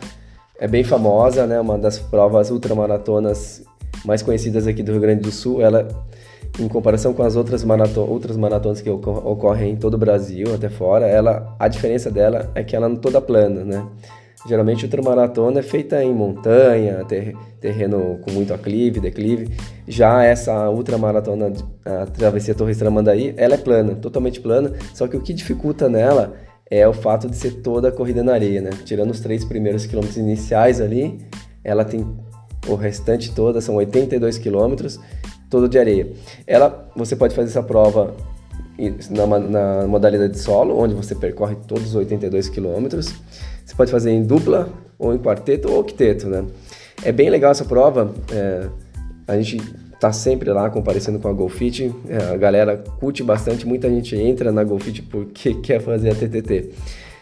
é 0.60 0.68
bem 0.68 0.84
famosa, 0.84 1.46
né? 1.46 1.60
Uma 1.60 1.78
das 1.78 2.00
provas 2.00 2.50
ultramaratonas 2.50 3.64
mais 4.04 4.22
conhecidas 4.22 4.68
aqui 4.68 4.82
do 4.84 4.92
Rio 4.92 5.02
Grande 5.02 5.22
do 5.22 5.32
Sul. 5.32 5.62
Ela, 5.62 5.88
em 6.60 6.68
comparação 6.68 7.14
com 7.14 7.24
as 7.24 7.36
outras, 7.36 7.64
marato 7.64 8.02
outras 8.02 8.36
maratonas 8.36 8.82
que 8.82 8.90
ocor- 8.90 9.26
ocorrem 9.26 9.74
em 9.74 9.76
todo 9.76 9.94
o 9.94 9.98
Brasil, 9.98 10.54
até 10.54 10.68
fora, 10.70 11.06
ela, 11.08 11.56
a 11.60 11.68
diferença 11.68 12.10
dela 12.12 12.52
é 12.56 12.64
que 12.64 12.76
ela 12.76 12.88
é 12.92 12.96
toda 12.96 13.22
plana, 13.22 13.64
né? 13.64 13.86
Geralmente, 14.46 14.84
ultramaratona 14.86 15.60
é 15.60 15.64
feita 15.64 16.04
em 16.04 16.14
montanha, 16.14 17.06
ter- 17.06 17.34
terreno 17.62 18.20
com 18.22 18.32
muito 18.32 18.54
aclive, 18.54 19.00
declive. 19.00 19.56
Já 19.88 20.22
essa 20.24 20.70
ultramaratona, 20.70 21.50
de- 21.52 21.64
a 21.86 22.06
travessia 22.06 22.54
Torres 22.54 22.78
Tramandaí, 22.78 23.34
ela 23.38 23.54
é 23.54 23.58
plana, 23.58 23.96
totalmente 23.96 24.42
plana. 24.42 24.74
Só 24.94 25.08
que 25.08 25.16
o 25.16 25.22
que 25.22 25.34
dificulta 25.34 25.88
nela 25.88 26.34
é 26.70 26.86
o 26.88 26.92
fato 26.94 27.30
de 27.30 27.38
ser 27.38 27.62
toda 27.62 27.92
corrida 27.92 28.22
na 28.22 28.34
areia, 28.34 28.62
né? 28.62 28.72
Tirando 28.84 29.12
os 29.12 29.22
três 29.22 29.46
primeiros 29.46 29.86
quilômetros 29.86 30.18
iniciais 30.18 30.82
ali, 30.82 31.20
ela 31.64 31.86
tem 31.86 32.06
o 32.68 32.76
restante 32.76 33.34
toda, 33.34 33.62
são 33.62 33.76
82 33.76 34.38
quilômetros, 34.38 35.00
todo 35.50 35.70
de 35.70 35.78
areia. 35.80 36.12
Ela, 36.46 36.90
você 36.96 37.16
pode 37.16 37.34
fazer 37.36 37.50
essa 37.50 37.64
prova 37.64 38.14
na, 39.10 39.40
na 39.40 39.88
modalidade 39.88 40.38
solo, 40.40 40.78
onde 40.78 40.94
você 40.96 41.14
percorre 41.16 41.56
todos 41.68 41.88
os 41.90 41.96
82 41.96 42.50
quilômetros. 42.50 43.14
Você 43.74 43.78
pode 43.78 43.92
fazer 43.92 44.12
em 44.12 44.22
dupla, 44.22 44.70
ou 45.00 45.16
em 45.16 45.18
quarteto, 45.18 45.68
ou 45.68 45.80
octeto, 45.80 46.28
né? 46.28 46.46
É 47.04 47.12
bem 47.12 47.28
legal 47.32 47.50
essa 47.50 47.66
prova. 47.66 48.14
é, 48.32 48.68
a 49.28 49.36
gente 49.36 49.60
tá 50.00 50.14
sempre 50.14 50.52
lá 50.52 50.70
comparecendo 50.70 51.18
com 51.18 51.28
a 51.28 51.34
Golfit. 51.34 51.92
é, 52.08 52.34
a 52.34 52.38
galera 52.38 52.78
curte 53.00 53.24
bastante. 53.24 53.66
Muita 53.66 53.90
gente 53.90 54.16
entra 54.16 54.52
na 54.52 54.64
Golfit 54.64 55.02
porque 55.02 55.56
quer 55.66 55.82
fazer 55.82 56.12
a 56.12 56.16
TTT. 56.16 56.70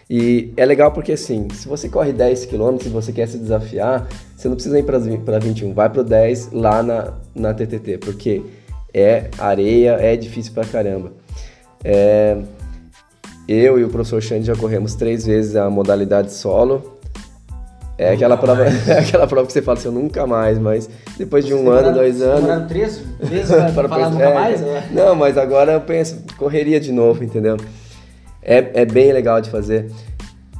E 0.09 0.51
é 0.57 0.65
legal 0.65 0.91
porque, 0.91 1.13
assim, 1.13 1.47
se 1.53 1.69
você 1.69 1.87
corre 1.87 2.11
10 2.11 2.47
km 2.47 2.75
e 2.85 2.89
você 2.89 3.13
quer 3.13 3.29
se 3.29 3.37
desafiar, 3.37 4.09
você 4.35 4.49
não 4.49 4.55
precisa 4.55 4.77
ir 4.77 4.83
para 4.83 5.39
21, 5.39 5.73
vai 5.73 5.89
para 5.89 6.03
10 6.03 6.51
lá 6.51 6.83
na, 6.83 7.13
na 7.33 7.53
TTT, 7.53 7.99
porque 7.99 8.41
é 8.93 9.29
areia, 9.37 9.91
é 10.01 10.17
difícil 10.17 10.51
pra 10.51 10.65
caramba. 10.65 11.13
É, 11.81 12.37
eu 13.51 13.79
e 13.79 13.83
o 13.83 13.89
professor 13.89 14.21
Xande 14.21 14.45
já 14.45 14.55
corremos 14.55 14.95
três 14.95 15.25
vezes 15.25 15.55
a 15.55 15.69
modalidade 15.69 16.33
solo. 16.33 16.99
É 17.97 18.13
aquela 18.13 18.37
prova, 18.37 18.63
é 18.87 18.99
aquela 18.99 19.27
prova 19.27 19.45
que 19.45 19.53
você 19.53 19.61
fala 19.61 19.77
assim, 19.77 19.89
eu 19.89 19.91
nunca 19.91 20.25
mais, 20.25 20.57
mas 20.57 20.89
depois 21.17 21.45
de 21.45 21.53
um 21.53 21.69
ano, 21.69 21.93
dois 21.93 22.21
anos. 22.21 22.41
Demoraram 22.41 22.67
três 22.67 23.03
vezes 23.19 23.51
Para 23.73 23.87
falar 23.89 24.09
nunca 24.09 24.23
é, 24.23 24.33
mais? 24.33 24.61
né? 24.61 24.89
Não, 24.91 25.15
mas 25.15 25.37
agora 25.37 25.73
eu 25.73 25.81
penso, 25.81 26.23
correria 26.37 26.79
de 26.79 26.91
novo, 26.91 27.23
entendeu? 27.23 27.57
É, 28.41 28.81
é 28.81 28.85
bem 28.85 29.11
legal 29.11 29.39
de 29.39 29.49
fazer. 29.49 29.91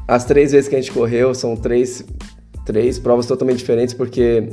As 0.08 0.26
três 0.26 0.52
vezes 0.52 0.68
que 0.68 0.76
a 0.76 0.80
gente 0.80 0.92
correu 0.92 1.34
são 1.34 1.56
três, 1.56 2.06
três 2.66 3.00
provas 3.00 3.26
totalmente 3.26 3.60
diferentes, 3.60 3.94
porque 3.94 4.50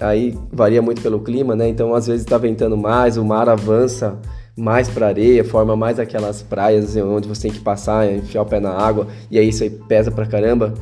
aí 0.00 0.36
varia 0.52 0.82
muito 0.82 1.02
pelo 1.02 1.20
clima, 1.20 1.54
né? 1.54 1.68
Então 1.68 1.94
às 1.94 2.06
vezes 2.06 2.22
está 2.22 2.38
ventando 2.38 2.76
mais, 2.76 3.16
o 3.16 3.24
mar 3.24 3.48
avança 3.48 4.18
mais 4.56 4.88
para 4.88 5.08
areia, 5.08 5.44
forma 5.44 5.76
mais 5.76 5.98
aquelas 5.98 6.42
praias 6.42 6.96
onde 6.96 7.28
você 7.28 7.42
tem 7.42 7.50
que 7.52 7.60
passar, 7.60 8.10
enfiar 8.10 8.42
o 8.42 8.46
pé 8.46 8.58
na 8.58 8.70
água, 8.72 9.06
e 9.30 9.38
aí 9.38 9.48
isso 9.48 9.62
aí 9.62 9.70
pesa 9.70 10.10
pra 10.10 10.24
caramba. 10.26 10.72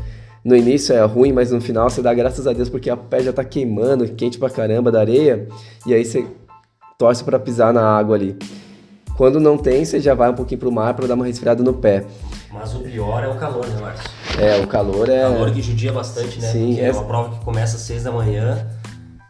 No 0.44 0.54
início 0.54 0.94
é 0.94 1.02
ruim, 1.04 1.32
mas 1.32 1.50
no 1.50 1.60
final 1.60 1.88
você 1.90 2.00
dá 2.02 2.12
graças 2.14 2.46
a 2.46 2.52
Deus 2.52 2.68
porque 2.68 2.88
a 2.90 2.96
pé 2.96 3.20
já 3.22 3.32
tá 3.32 3.42
queimando, 3.42 4.06
quente 4.10 4.38
pra 4.38 4.48
caramba 4.50 4.92
da 4.92 5.00
areia, 5.00 5.48
e 5.86 5.92
aí 5.94 6.04
você 6.04 6.24
torce 6.98 7.24
para 7.24 7.38
pisar 7.38 7.72
na 7.72 7.82
água 7.82 8.14
ali. 8.14 8.36
Quando 9.16 9.40
não 9.40 9.56
tem, 9.56 9.84
você 9.84 10.00
já 10.00 10.14
vai 10.14 10.30
um 10.30 10.34
pouquinho 10.34 10.60
pro 10.60 10.72
mar 10.72 10.92
para 10.94 11.06
dar 11.06 11.14
uma 11.14 11.24
resfriada 11.26 11.62
no 11.62 11.72
pé. 11.72 12.04
Mas 12.52 12.74
o 12.74 12.80
pior 12.80 13.22
é 13.24 13.28
o 13.28 13.34
calor, 13.36 13.66
né, 13.66 13.80
Márcio? 13.80 14.10
É, 14.38 14.60
o 14.60 14.66
calor 14.66 15.08
é. 15.08 15.26
O 15.28 15.32
calor 15.32 15.50
que 15.52 15.62
judia 15.62 15.92
bastante, 15.92 16.40
né? 16.40 16.48
Sim, 16.48 16.66
Porque 16.68 16.80
é 16.80 16.84
essa- 16.86 16.98
uma 17.00 17.06
prova 17.06 17.30
que 17.36 17.44
começa 17.44 17.76
às 17.76 17.82
6 17.82 18.02
da 18.04 18.10
manhã 18.12 18.66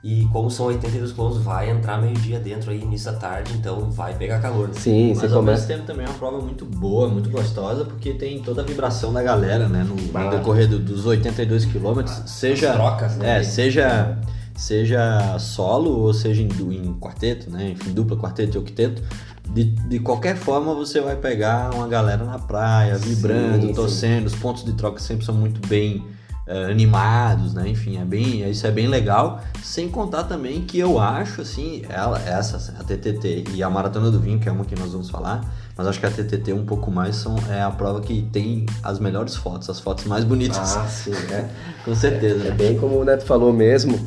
e 0.04 0.26
como 0.26 0.50
são 0.50 0.66
82 0.66 1.12
quilômetros, 1.12 1.42
vai 1.42 1.70
entrar 1.70 1.96
meio-dia 1.98 2.38
dentro 2.38 2.70
aí, 2.70 2.78
início 2.78 3.10
da 3.10 3.18
tarde, 3.18 3.54
então 3.54 3.90
vai 3.90 4.14
pegar 4.14 4.38
calor. 4.38 4.68
Né? 4.68 4.74
Sim, 4.74 5.14
Mas 5.16 5.30
você 5.30 5.34
ao 5.34 5.42
mesmo 5.42 5.66
tempo 5.66 5.86
também 5.86 6.04
é 6.04 6.08
uma 6.10 6.18
prova 6.18 6.42
muito 6.42 6.66
boa, 6.66 7.08
muito 7.08 7.30
gostosa, 7.30 7.86
porque 7.86 8.12
tem 8.12 8.42
toda 8.42 8.60
a 8.60 8.64
vibração 8.66 9.14
da 9.14 9.22
galera, 9.22 9.66
né? 9.66 9.82
No, 9.82 9.96
no 9.96 10.30
decorrer 10.30 10.68
do- 10.68 10.78
dos 10.78 11.06
82 11.06 11.64
quilômetros, 11.64 12.20
seja. 12.26 12.72
As 12.72 12.76
trocas, 12.76 13.16
né? 13.16 13.38
É, 13.38 13.42
seja, 13.42 14.18
seja 14.54 15.38
solo 15.38 15.98
ou 16.00 16.12
seja 16.12 16.42
em, 16.42 16.48
em 16.48 16.92
quarteto, 17.00 17.50
né? 17.50 17.70
Enfim, 17.70 17.90
dupla, 17.92 18.14
quarteto 18.18 18.58
e 18.58 18.60
octeto. 18.60 19.02
De, 19.48 19.64
de 19.64 20.00
qualquer 20.00 20.36
forma, 20.36 20.74
você 20.74 21.00
vai 21.00 21.16
pegar 21.16 21.74
uma 21.74 21.88
galera 21.88 22.24
na 22.24 22.38
praia, 22.38 22.98
vibrando, 22.98 23.68
sim. 23.68 23.72
torcendo. 23.72 24.26
Os 24.26 24.34
pontos 24.34 24.64
de 24.64 24.74
troca 24.74 25.00
sempre 25.00 25.24
são 25.24 25.34
muito 25.34 25.66
bem 25.66 26.04
é, 26.46 26.66
animados, 26.66 27.54
né? 27.54 27.68
Enfim, 27.68 27.98
é 27.98 28.04
bem, 28.04 28.48
isso 28.48 28.66
é 28.66 28.70
bem 28.70 28.86
legal. 28.86 29.40
Sem 29.62 29.88
contar 29.88 30.24
também 30.24 30.62
que 30.62 30.78
eu 30.78 30.98
acho, 30.98 31.40
assim, 31.40 31.82
ela, 31.88 32.18
essa, 32.20 32.74
a 32.78 32.84
TTT 32.84 33.44
e 33.54 33.62
a 33.62 33.70
Maratona 33.70 34.10
do 34.10 34.20
Vinho, 34.20 34.38
que 34.38 34.48
é 34.48 34.52
uma 34.52 34.64
que 34.64 34.78
nós 34.78 34.92
vamos 34.92 35.08
falar, 35.08 35.40
mas 35.76 35.86
acho 35.86 35.98
que 35.98 36.06
a 36.06 36.10
TTT 36.10 36.52
um 36.52 36.66
pouco 36.66 36.90
mais 36.90 37.16
são, 37.16 37.36
é 37.50 37.62
a 37.62 37.70
prova 37.70 38.00
que 38.00 38.28
tem 38.32 38.66
as 38.82 38.98
melhores 38.98 39.34
fotos, 39.34 39.70
as 39.70 39.80
fotos 39.80 40.04
mais 40.04 40.24
bonitas. 40.24 40.76
Ah, 40.76 40.86
sim, 40.86 41.12
é. 41.30 41.48
Com 41.84 41.94
certeza. 41.94 42.48
É 42.48 42.50
bem 42.50 42.78
como 42.78 42.98
o 43.00 43.04
Neto 43.04 43.24
falou 43.24 43.52
mesmo, 43.52 43.98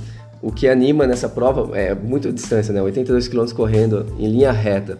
o 0.42 0.52
que 0.52 0.68
anima 0.68 1.08
nessa 1.08 1.28
prova 1.28 1.76
é 1.76 1.96
muito 1.96 2.32
distância, 2.32 2.72
né? 2.74 2.82
82 2.82 3.28
km 3.28 3.52
correndo 3.56 4.06
em 4.20 4.30
linha 4.30 4.52
reta. 4.52 5.00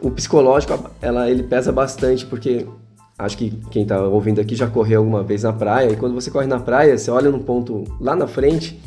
O 0.00 0.10
psicológico, 0.10 0.90
ela, 1.02 1.28
ele 1.28 1.42
pesa 1.42 1.72
bastante, 1.72 2.24
porque 2.24 2.66
acho 3.24 3.36
que 3.36 3.50
quem 3.70 3.82
está 3.82 4.00
ouvindo 4.02 4.40
aqui 4.40 4.54
já 4.54 4.66
correu 4.66 5.00
alguma 5.00 5.22
vez 5.22 5.42
na 5.42 5.52
praia, 5.52 5.90
e 5.90 5.96
quando 5.96 6.14
você 6.14 6.30
corre 6.30 6.46
na 6.46 6.58
praia, 6.58 6.96
você 6.96 7.10
olha 7.10 7.30
num 7.30 7.40
ponto 7.40 7.84
lá 8.00 8.16
na 8.16 8.26
frente, 8.26 8.80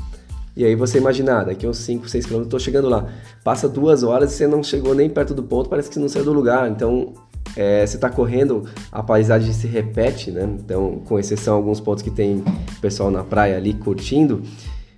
e 0.55 0.63
aí 0.63 0.75
você 0.75 0.99
imagina, 0.99 1.39
ah, 1.39 1.43
daqui 1.45 1.67
uns 1.67 1.77
5, 1.77 2.07
6 2.07 2.25
km 2.25 2.41
estou 2.41 2.59
chegando 2.59 2.87
lá. 2.87 3.07
Passa 3.43 3.67
duas 3.67 4.03
horas 4.03 4.33
e 4.33 4.35
você 4.35 4.47
não 4.47 4.61
chegou 4.61 4.93
nem 4.93 5.09
perto 5.09 5.33
do 5.33 5.41
ponto, 5.41 5.69
parece 5.69 5.89
que 5.89 5.95
você 5.95 5.99
não 5.99 6.09
saiu 6.09 6.25
do 6.25 6.33
lugar. 6.33 6.69
Então, 6.69 7.13
é, 7.55 7.85
você 7.85 7.97
está 7.97 8.09
correndo, 8.09 8.63
a 8.91 9.01
paisagem 9.01 9.51
se 9.51 9.65
repete, 9.67 10.31
né? 10.31 10.47
Então, 10.59 11.01
com 11.05 11.17
exceção 11.17 11.55
alguns 11.55 11.79
pontos 11.79 12.03
que 12.03 12.11
tem 12.11 12.43
pessoal 12.79 13.09
na 13.09 13.23
praia 13.23 13.57
ali 13.57 13.73
curtindo, 13.73 14.43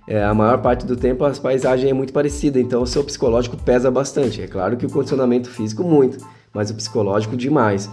é, 0.06 0.22
a 0.22 0.34
maior 0.34 0.60
parte 0.60 0.86
do 0.86 0.94
tempo 0.94 1.24
a 1.24 1.30
paisagem 1.30 1.90
é 1.90 1.92
muito 1.92 2.12
parecida, 2.12 2.60
então 2.60 2.82
o 2.82 2.86
seu 2.86 3.02
psicológico 3.02 3.56
pesa 3.56 3.90
bastante. 3.90 4.42
É 4.42 4.46
claro 4.46 4.76
que 4.76 4.86
o 4.86 4.90
condicionamento 4.90 5.48
físico 5.48 5.82
muito, 5.82 6.18
mas 6.52 6.70
o 6.70 6.74
psicológico 6.74 7.36
demais. 7.36 7.90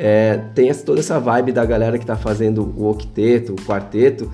É, 0.00 0.36
tem 0.54 0.72
toda 0.72 1.00
essa 1.00 1.18
vibe 1.18 1.50
da 1.50 1.64
galera 1.64 1.98
que 1.98 2.04
está 2.04 2.16
fazendo 2.16 2.72
o 2.76 2.88
octeto, 2.88 3.54
o 3.54 3.56
quarteto 3.56 4.30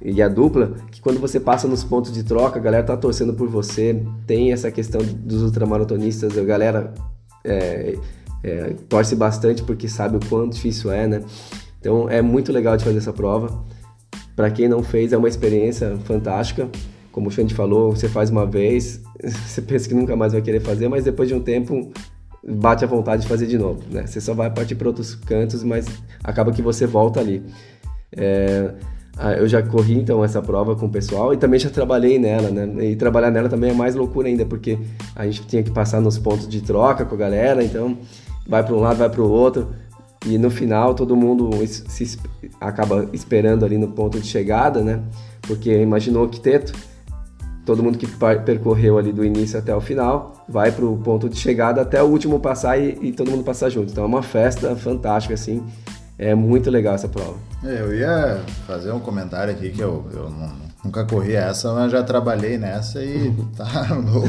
e 0.00 0.22
a 0.22 0.28
dupla, 0.28 0.76
que 0.90 0.98
quando 0.98 1.20
você 1.20 1.38
passa 1.38 1.68
nos 1.68 1.84
pontos 1.84 2.10
de 2.10 2.22
troca, 2.22 2.58
a 2.58 2.62
galera 2.62 2.82
tá 2.82 2.96
torcendo 2.96 3.34
por 3.34 3.50
você. 3.50 4.02
Tem 4.26 4.50
essa 4.50 4.70
questão 4.70 5.02
dos 5.02 5.42
ultramaratonistas, 5.42 6.38
a 6.38 6.42
galera 6.42 6.94
é, 7.44 7.98
é, 8.42 8.74
torce 8.88 9.14
bastante 9.14 9.62
porque 9.62 9.88
sabe 9.90 10.16
o 10.16 10.20
quanto 10.26 10.54
difícil 10.54 10.90
é, 10.90 11.06
né? 11.06 11.22
Então 11.78 12.08
é 12.08 12.22
muito 12.22 12.50
legal 12.50 12.74
de 12.74 12.82
fazer 12.82 12.96
essa 12.96 13.12
prova. 13.12 13.62
Para 14.34 14.50
quem 14.50 14.68
não 14.68 14.82
fez, 14.82 15.12
é 15.12 15.18
uma 15.18 15.28
experiência 15.28 15.98
fantástica. 16.04 16.66
Como 17.12 17.28
o 17.28 17.30
Xande 17.30 17.52
falou, 17.52 17.94
você 17.94 18.08
faz 18.08 18.30
uma 18.30 18.46
vez, 18.46 19.02
você 19.22 19.60
pensa 19.60 19.86
que 19.86 19.94
nunca 19.94 20.16
mais 20.16 20.32
vai 20.32 20.40
querer 20.40 20.60
fazer, 20.60 20.88
mas 20.88 21.04
depois 21.04 21.28
de 21.28 21.34
um 21.34 21.40
tempo 21.40 21.92
bate 22.46 22.84
a 22.84 22.88
vontade 22.88 23.22
de 23.22 23.28
fazer 23.28 23.46
de 23.46 23.58
novo, 23.58 23.82
né? 23.90 24.06
Você 24.06 24.20
só 24.20 24.34
vai 24.34 24.50
partir 24.50 24.74
para 24.74 24.88
outros 24.88 25.14
cantos, 25.14 25.62
mas 25.62 25.86
acaba 26.22 26.52
que 26.52 26.62
você 26.62 26.86
volta 26.86 27.20
ali. 27.20 27.42
É, 28.12 28.72
eu 29.38 29.48
já 29.48 29.60
corri 29.62 29.98
então 29.98 30.24
essa 30.24 30.40
prova 30.40 30.76
com 30.76 30.86
o 30.86 30.88
pessoal 30.88 31.34
e 31.34 31.36
também 31.36 31.58
já 31.58 31.68
trabalhei 31.68 32.18
nela, 32.18 32.50
né? 32.50 32.86
E 32.86 32.96
trabalhar 32.96 33.30
nela 33.30 33.48
também 33.48 33.70
é 33.70 33.74
mais 33.74 33.94
loucura 33.94 34.28
ainda, 34.28 34.46
porque 34.46 34.78
a 35.16 35.24
gente 35.26 35.46
tinha 35.46 35.62
que 35.62 35.70
passar 35.70 36.00
nos 36.00 36.18
pontos 36.18 36.48
de 36.48 36.60
troca 36.60 37.04
com 37.04 37.14
a 37.16 37.18
galera, 37.18 37.64
então 37.64 37.98
vai 38.46 38.62
para 38.62 38.74
um 38.74 38.80
lado, 38.80 38.98
vai 38.98 39.10
para 39.10 39.20
o 39.20 39.28
outro. 39.28 39.68
E 40.26 40.38
no 40.38 40.50
final 40.50 40.94
todo 40.94 41.16
mundo 41.16 41.50
se 41.66 42.18
acaba 42.60 43.08
esperando 43.12 43.64
ali 43.64 43.76
no 43.78 43.88
ponto 43.88 44.20
de 44.20 44.26
chegada, 44.26 44.82
né? 44.82 45.02
Porque 45.42 45.80
imaginou 45.80 46.24
o 46.24 46.28
quiteto, 46.28 46.72
todo 47.68 47.82
mundo 47.82 47.98
que 47.98 48.06
percorreu 48.46 48.96
ali 48.96 49.12
do 49.12 49.22
início 49.22 49.58
até 49.58 49.76
o 49.76 49.80
final 49.80 50.42
vai 50.48 50.72
para 50.72 50.86
o 50.86 50.96
ponto 50.96 51.28
de 51.28 51.36
chegada 51.36 51.82
até 51.82 52.02
o 52.02 52.06
último 52.06 52.40
passar 52.40 52.78
e, 52.78 52.98
e, 53.02 53.12
todo 53.12 53.30
mundo 53.30 53.44
passar 53.44 53.68
junto. 53.68 53.92
Então 53.92 54.04
é 54.04 54.06
uma 54.06 54.22
festa 54.22 54.74
fantástica, 54.74 55.34
assim. 55.34 55.62
É 56.18 56.34
muito 56.34 56.70
legal 56.70 56.94
essa 56.94 57.08
prova. 57.08 57.34
É, 57.62 57.82
eu 57.82 57.94
ia 57.94 58.40
fazer 58.66 58.90
um 58.90 58.98
comentário 58.98 59.52
aqui 59.52 59.68
que 59.68 59.82
eu, 59.82 60.06
eu 60.14 60.30
não, 60.30 60.50
nunca 60.82 61.04
corri 61.04 61.34
essa, 61.34 61.74
mas 61.74 61.92
já 61.92 62.02
trabalhei 62.02 62.56
nessa 62.56 63.04
e 63.04 63.36
tá 63.54 63.66
louco. 63.92 64.28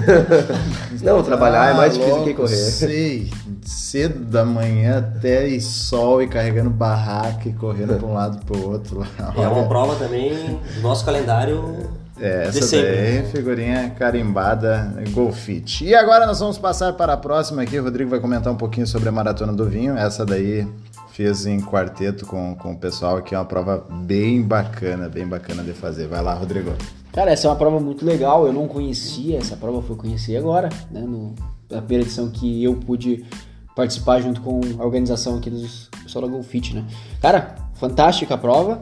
não, 1.02 1.24
trabalhar 1.24 1.72
é 1.72 1.74
mais 1.76 1.94
difícil 1.94 2.16
louco, 2.16 2.30
que 2.30 2.34
correr. 2.36 2.56
Sei, 2.58 3.32
cedo 3.64 4.26
da 4.26 4.44
manhã 4.44 5.00
até 5.00 5.48
e 5.48 5.62
sol 5.62 6.22
e 6.22 6.28
carregando 6.28 6.70
barraca 6.70 7.48
e 7.48 7.54
correndo 7.54 7.96
para 7.96 8.06
um 8.06 8.14
lado 8.14 8.46
para 8.46 8.58
o 8.58 8.70
outro. 8.70 9.08
É 9.18 9.48
uma 9.48 9.66
prova 9.66 9.96
também 9.96 10.60
do 10.76 10.82
nosso 10.82 11.06
calendário 11.06 11.90
é, 12.20 12.48
essa 12.48 12.76
daí, 12.76 13.24
figurinha 13.32 13.90
carimbada 13.98 14.94
Golfit. 15.12 15.86
E 15.86 15.96
agora 15.96 16.26
nós 16.26 16.40
vamos 16.40 16.58
passar 16.58 16.94
para 16.94 17.14
a 17.14 17.18
próxima 17.18 17.62
aqui. 17.62 17.80
O 17.80 17.84
Rodrigo 17.84 18.10
vai 18.10 18.20
comentar 18.20 18.52
um 18.52 18.58
pouquinho 18.58 18.86
sobre 18.86 19.10
a 19.10 19.12
Maratona 19.12 19.54
do 19.54 19.66
Vinho. 19.66 19.98
Essa 19.98 20.26
daí 20.26 20.68
fiz 21.12 21.46
em 21.46 21.60
quarteto 21.60 22.26
com, 22.26 22.56
com 22.56 22.74
o 22.74 22.78
pessoal, 22.78 23.22
que 23.22 23.36
é 23.36 23.38
uma 23.38 23.46
prova 23.46 23.86
bem 23.90 24.42
bacana, 24.42 25.10
bem 25.10 25.28
bacana 25.28 25.64
de 25.64 25.74
fazer. 25.74 26.08
Vai 26.08 26.22
lá, 26.22 26.34
Rodrigo. 26.34 26.74
Cara, 27.12 27.32
essa 27.32 27.48
é 27.48 27.50
uma 27.50 27.56
prova 27.56 27.80
muito 27.80 28.06
legal. 28.06 28.46
Eu 28.46 28.54
não 28.54 28.68
conhecia 28.68 29.38
essa 29.38 29.56
prova, 29.56 29.82
fui 29.82 29.96
conhecer 29.96 30.38
agora, 30.38 30.70
né? 30.92 31.02
No, 31.02 31.34
na 31.70 31.82
primeira 31.82 32.04
edição 32.04 32.30
que 32.30 32.64
eu 32.64 32.76
pude 32.76 33.26
participar 33.76 34.20
junto 34.20 34.42
com 34.42 34.60
a 34.78 34.86
organização 34.86 35.38
aqui 35.38 35.50
pessoal 36.04 36.26
da 36.26 36.32
Golfit, 36.32 36.76
né? 36.76 36.86
Cara, 37.22 37.56
fantástica 37.76 38.36
a 38.36 38.38
prova. 38.38 38.82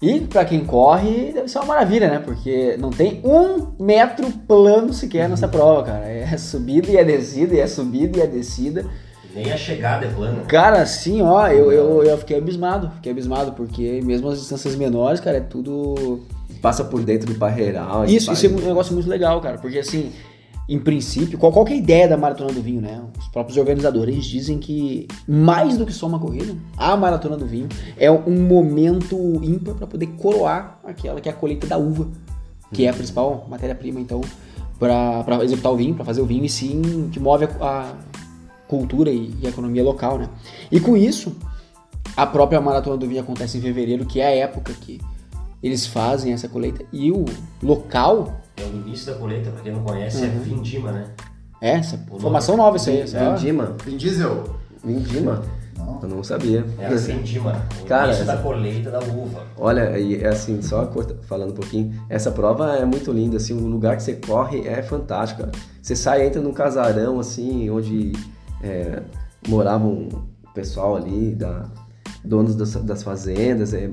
E 0.00 0.20
para 0.20 0.44
quem 0.44 0.64
corre, 0.64 1.32
deve 1.32 1.48
ser 1.48 1.58
uma 1.58 1.68
maravilha, 1.68 2.10
né? 2.10 2.18
Porque 2.18 2.76
não 2.78 2.90
tem 2.90 3.20
um 3.24 3.72
metro 3.82 4.30
plano 4.46 4.92
sequer 4.92 5.28
nessa 5.28 5.48
prova, 5.48 5.84
cara. 5.84 6.06
É 6.06 6.36
subida 6.36 6.90
e 6.90 6.96
é 6.96 7.04
descida, 7.04 7.54
e 7.54 7.60
é 7.60 7.66
subida 7.66 8.18
e 8.18 8.20
é 8.20 8.26
descida. 8.26 8.84
Nem 9.34 9.50
a 9.52 9.56
chegada 9.56 10.04
é 10.04 10.08
plana. 10.08 10.42
Cara, 10.48 10.84
sim, 10.84 11.22
ó, 11.22 11.48
eu, 11.48 11.72
eu, 11.72 12.02
eu 12.02 12.18
fiquei 12.18 12.36
abismado. 12.36 12.90
Fiquei 12.96 13.12
abismado, 13.12 13.52
porque 13.52 14.00
mesmo 14.02 14.28
as 14.28 14.38
distâncias 14.38 14.74
menores, 14.76 15.20
cara, 15.20 15.38
é 15.38 15.40
tudo. 15.40 16.20
Passa 16.60 16.84
por 16.84 17.02
dentro 17.02 17.32
do 17.32 17.38
parreiral. 17.38 18.04
Isso, 18.04 18.32
isso 18.32 18.46
é 18.46 18.48
um 18.48 18.54
negócio 18.54 18.92
muito 18.94 19.08
legal, 19.08 19.40
cara. 19.40 19.58
Porque 19.58 19.78
assim, 19.78 20.12
em 20.68 20.80
princípio, 20.80 21.38
qual, 21.38 21.52
qual 21.52 21.66
é 21.68 21.72
a 21.72 21.76
ideia 21.76 22.08
da 22.08 22.16
Maratona 22.16 22.52
do 22.52 22.60
Vinho, 22.60 22.80
né? 22.80 23.00
Os 23.18 23.28
próprios 23.28 23.56
organizadores 23.56 24.24
dizem 24.24 24.58
que, 24.58 25.06
mais 25.26 25.76
do 25.78 25.86
que 25.86 25.92
só 25.92 26.06
uma 26.06 26.18
corrida, 26.18 26.56
a 26.76 26.96
Maratona 26.96 27.36
do 27.36 27.46
Vinho 27.46 27.68
é 27.96 28.10
um 28.10 28.42
momento 28.46 29.16
ímpar 29.44 29.74
para 29.76 29.86
poder 29.86 30.06
coroar 30.18 30.80
aquela 30.84 31.20
que 31.20 31.28
é 31.28 31.32
a 31.32 31.34
colheita 31.34 31.68
da 31.68 31.76
uva, 31.76 32.08
que 32.72 32.84
é 32.84 32.88
a 32.88 32.92
principal 32.92 33.46
matéria-prima, 33.48 34.00
então, 34.00 34.20
para 34.78 35.44
executar 35.44 35.72
o 35.72 35.76
vinho, 35.76 35.94
para 35.94 36.04
fazer 36.04 36.20
o 36.20 36.26
vinho, 36.26 36.44
e 36.44 36.48
sim 36.48 37.08
que 37.12 37.20
move 37.20 37.44
a, 37.44 37.48
a 37.60 37.94
cultura 38.66 39.10
e, 39.10 39.32
e, 39.40 39.46
a 39.46 39.50
economia 39.50 39.84
local, 39.84 40.18
né? 40.18 40.28
E 40.70 40.80
com 40.80 40.96
isso, 40.96 41.36
a 42.16 42.26
própria 42.26 42.60
Maratona 42.60 42.96
do 42.96 43.06
Vinho 43.06 43.20
acontece 43.20 43.56
em 43.56 43.60
fevereiro, 43.60 44.04
que 44.04 44.20
é 44.20 44.26
a 44.26 44.34
época 44.34 44.72
que 44.72 45.00
eles 45.62 45.86
fazem 45.86 46.32
essa 46.32 46.48
colheita, 46.48 46.84
e 46.92 47.12
o 47.12 47.24
local 47.62 48.40
é 48.56 48.62
o 48.64 48.74
início 48.74 49.12
da 49.12 49.18
colheita, 49.18 49.50
pra 49.50 49.62
quem 49.62 49.72
não 49.72 49.82
conhece, 49.82 50.24
é 50.24 50.28
uhum. 50.28 50.36
é 50.36 50.38
Vindima, 50.38 50.92
né? 50.92 51.10
É, 51.60 51.72
essa 51.72 51.98
formação 52.18 52.56
nova 52.56 52.76
isso 52.76 52.90
aí. 52.90 53.04
Vindima. 53.04 53.76
Vin 53.84 53.96
Diesel. 53.96 54.44
Vindima. 54.84 55.42
Não. 55.76 56.00
Eu 56.02 56.08
não 56.08 56.24
sabia. 56.24 56.64
É 56.78 56.86
a 56.86 56.90
Vindima, 56.90 57.62
o 57.80 57.84
Cara, 57.86 58.06
início 58.06 58.22
essa... 58.22 58.36
da 58.36 58.42
colheita 58.42 58.90
da 58.90 58.98
uva. 59.00 59.44
Olha, 59.56 59.98
e 59.98 60.22
é 60.22 60.28
assim, 60.28 60.60
só 60.62 60.90
falando 61.22 61.50
um 61.50 61.54
pouquinho, 61.54 61.94
essa 62.08 62.30
prova 62.30 62.76
é 62.76 62.84
muito 62.84 63.12
linda, 63.12 63.36
assim, 63.36 63.54
o 63.54 63.66
lugar 63.66 63.96
que 63.96 64.02
você 64.02 64.14
corre 64.14 64.66
é 64.66 64.82
fantástico, 64.82 65.42
cara. 65.42 65.52
Você 65.80 65.94
sai, 65.94 66.26
entra 66.26 66.40
num 66.40 66.52
casarão, 66.52 67.20
assim, 67.20 67.70
onde 67.70 68.12
é, 68.62 69.02
moravam 69.48 70.08
o 70.08 70.52
pessoal 70.54 70.96
ali, 70.96 71.34
da, 71.34 71.66
donos 72.24 72.54
das, 72.54 72.74
das 72.74 73.02
fazendas, 73.02 73.72
é 73.72 73.88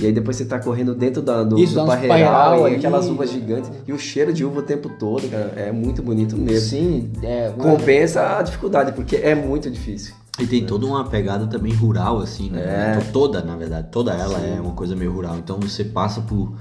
e 0.00 0.06
aí 0.06 0.12
depois 0.12 0.36
você 0.36 0.44
tá 0.44 0.58
correndo 0.58 0.94
dentro 0.94 1.22
da, 1.22 1.42
do, 1.42 1.58
Isso, 1.58 1.74
do 1.74 1.86
parreiral, 1.86 2.68
e 2.68 2.74
aquelas 2.74 3.08
uvas 3.08 3.30
gigantes. 3.30 3.70
E 3.86 3.92
o 3.92 3.98
cheiro 3.98 4.32
de 4.32 4.44
uva 4.44 4.60
o 4.60 4.62
tempo 4.62 4.90
todo, 4.98 5.26
cara, 5.28 5.52
é 5.56 5.72
muito 5.72 6.02
bonito 6.02 6.36
mesmo. 6.36 6.68
Sim, 6.68 7.10
é, 7.22 7.50
compensa 7.56 8.38
a 8.38 8.42
dificuldade, 8.42 8.92
porque 8.92 9.16
é 9.16 9.34
muito 9.34 9.70
difícil. 9.70 10.14
E 10.38 10.46
tem 10.46 10.66
toda 10.66 10.84
uma 10.84 11.08
pegada 11.08 11.46
também 11.46 11.72
rural, 11.72 12.18
assim, 12.18 12.50
né? 12.50 12.98
É. 12.98 13.10
Toda, 13.10 13.42
na 13.42 13.56
verdade, 13.56 13.88
toda 13.90 14.12
ela 14.12 14.38
Sim. 14.38 14.56
é 14.58 14.60
uma 14.60 14.72
coisa 14.72 14.94
meio 14.94 15.10
rural. 15.10 15.38
Então 15.38 15.58
você 15.58 15.82
passa 15.82 16.20
por 16.20 16.52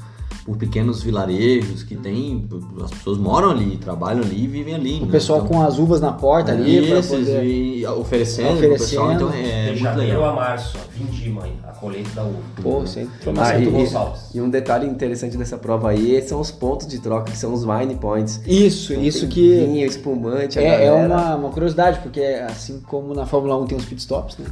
por 0.46 0.58
pequenos 0.58 1.02
vilarejos 1.02 1.82
que 1.82 1.96
tem, 1.96 2.48
as 2.84 2.92
pessoas 2.92 3.18
moram 3.18 3.50
ali, 3.50 3.78
trabalham 3.78 4.22
ali 4.22 4.44
e 4.44 4.48
vivem 4.48 4.75
ali. 4.75 5.00
O 5.00 5.08
né? 5.08 5.12
pessoal 5.12 5.40
então, 5.40 5.50
com 5.50 5.64
as 5.64 5.80
uvas 5.80 6.00
na 6.00 6.12
porta 6.12 6.52
ali, 6.52 6.88
esses, 6.88 7.10
poder... 7.10 7.44
e 7.44 7.84
oferecendo, 7.88 8.54
oferecendo. 8.54 8.78
pessoal, 8.78 9.12
então 9.12 9.34
é 9.34 9.74
de 9.74 9.80
janeiro 9.80 10.24
a 10.24 10.34
março, 10.34 10.78
a 10.78 10.82
vindima, 10.96 11.42
a 11.64 11.72
colheita 11.72 12.12
da 12.12 12.24
uva. 12.24 12.38
Pô, 12.62 12.86
sim. 12.86 13.10
Ah, 13.40 13.58
e, 13.58 14.38
e, 14.38 14.42
um 14.42 14.48
detalhe 14.48 14.86
interessante 14.86 15.36
dessa 15.36 15.58
prova 15.58 15.90
aí 15.90 16.22
são 16.22 16.40
os 16.40 16.52
pontos 16.52 16.86
de 16.86 17.00
troca, 17.00 17.32
que 17.32 17.38
são 17.38 17.52
os 17.52 17.64
wine 17.64 17.96
points. 17.96 18.40
Isso, 18.46 18.94
então, 18.94 19.04
isso 19.04 19.28
que... 19.28 19.66
Vinho, 19.66 19.84
espumante, 19.88 20.60
é, 20.60 20.86
é 20.86 20.92
uma, 20.92 21.38
uma 21.38 21.50
curiosidade, 21.50 22.02
porque 22.02 22.22
assim 22.22 22.82
como 22.82 23.16
na 23.16 23.25
Fórmula 23.25 23.58
1 23.58 23.66
tem 23.66 23.78
os 23.80 23.86
pit 23.86 24.00
stops, 24.00 24.38
né? 24.38 24.46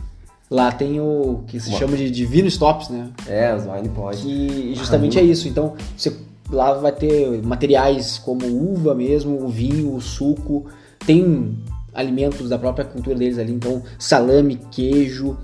Lá 0.52 0.72
tem 0.72 1.00
o 1.00 1.44
que 1.48 1.60
se 1.60 1.72
chama 1.74 1.98
de 1.98 2.12
divino 2.12 2.48
stops, 2.48 2.90
né? 2.90 3.10
É, 3.28 3.56
os 3.56 3.64
wine 3.64 3.90
points. 3.90 4.22
Que 4.22 4.74
justamente 4.76 5.18
é 5.18 5.24
isso. 5.24 5.48
Então, 5.48 5.74
você 5.98 6.16
lá 6.50 6.74
vai 6.74 6.92
ter 6.92 7.42
materiais 7.44 8.18
como 8.20 8.46
uva 8.46 8.94
mesmo, 8.94 9.44
o 9.44 9.48
vinho, 9.50 9.96
o 9.96 10.02
suco, 10.02 10.66
tem 11.06 11.58
alimentos 11.94 12.50
da 12.50 12.58
própria 12.60 12.86
cultura 12.86 13.16
deles 13.16 13.38
ali, 13.40 13.54
então 13.54 13.82
salame, 13.98 14.60
queijo, 14.70 15.38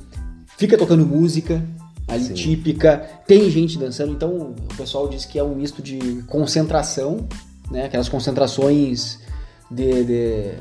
fica 0.58 0.77
tocando 0.77 1.06
música, 1.06 1.63
ali 2.08 2.25
Sim. 2.25 2.34
típica. 2.34 2.98
Tem 3.25 3.50
gente 3.50 3.77
dançando, 3.79 4.12
então 4.12 4.53
o 4.72 4.75
pessoal 4.75 5.08
diz 5.08 5.25
que 5.25 5.39
é 5.39 5.44
um 5.44 5.56
misto 5.56 5.82
de 5.82 6.22
concentração, 6.27 7.27
né? 7.72 7.86
Aquelas 7.86 8.10
concentrações 8.10 9.20
de- 9.72 10.03
de 10.03 10.51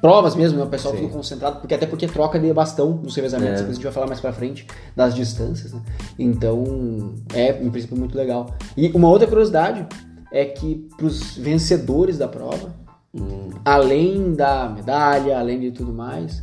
provas 0.00 0.34
mesmo, 0.34 0.58
né? 0.58 0.64
O 0.64 0.68
pessoal 0.68 0.94
Sim. 0.94 1.02
tudo 1.02 1.12
concentrado, 1.12 1.60
porque 1.60 1.74
até 1.74 1.86
porque 1.86 2.06
troca 2.06 2.38
de 2.38 2.52
bastão 2.52 3.00
nos 3.02 3.14
revezamentos, 3.14 3.60
É. 3.60 3.64
que 3.64 3.70
a 3.70 3.74
gente 3.74 3.82
vai 3.84 3.92
falar 3.92 4.06
mais 4.06 4.20
pra 4.20 4.32
frente 4.32 4.66
das 4.96 5.14
distâncias, 5.14 5.72
né? 5.72 5.80
Então 6.18 7.14
é 7.34 7.50
em 7.62 7.70
princípio 7.70 7.96
muito 7.96 8.16
legal. 8.16 8.46
E 8.76 8.90
uma 8.94 9.08
outra 9.08 9.26
curiosidade 9.26 9.86
é 10.32 10.44
que 10.44 10.88
pros 10.96 11.36
vencedores 11.36 12.18
da 12.18 12.28
prova, 12.28 12.82
Hum, 13.16 13.50
além 13.64 14.34
da 14.34 14.68
medalha, 14.68 15.38
além 15.38 15.60
de 15.60 15.70
tudo 15.70 15.92
mais, 15.92 16.40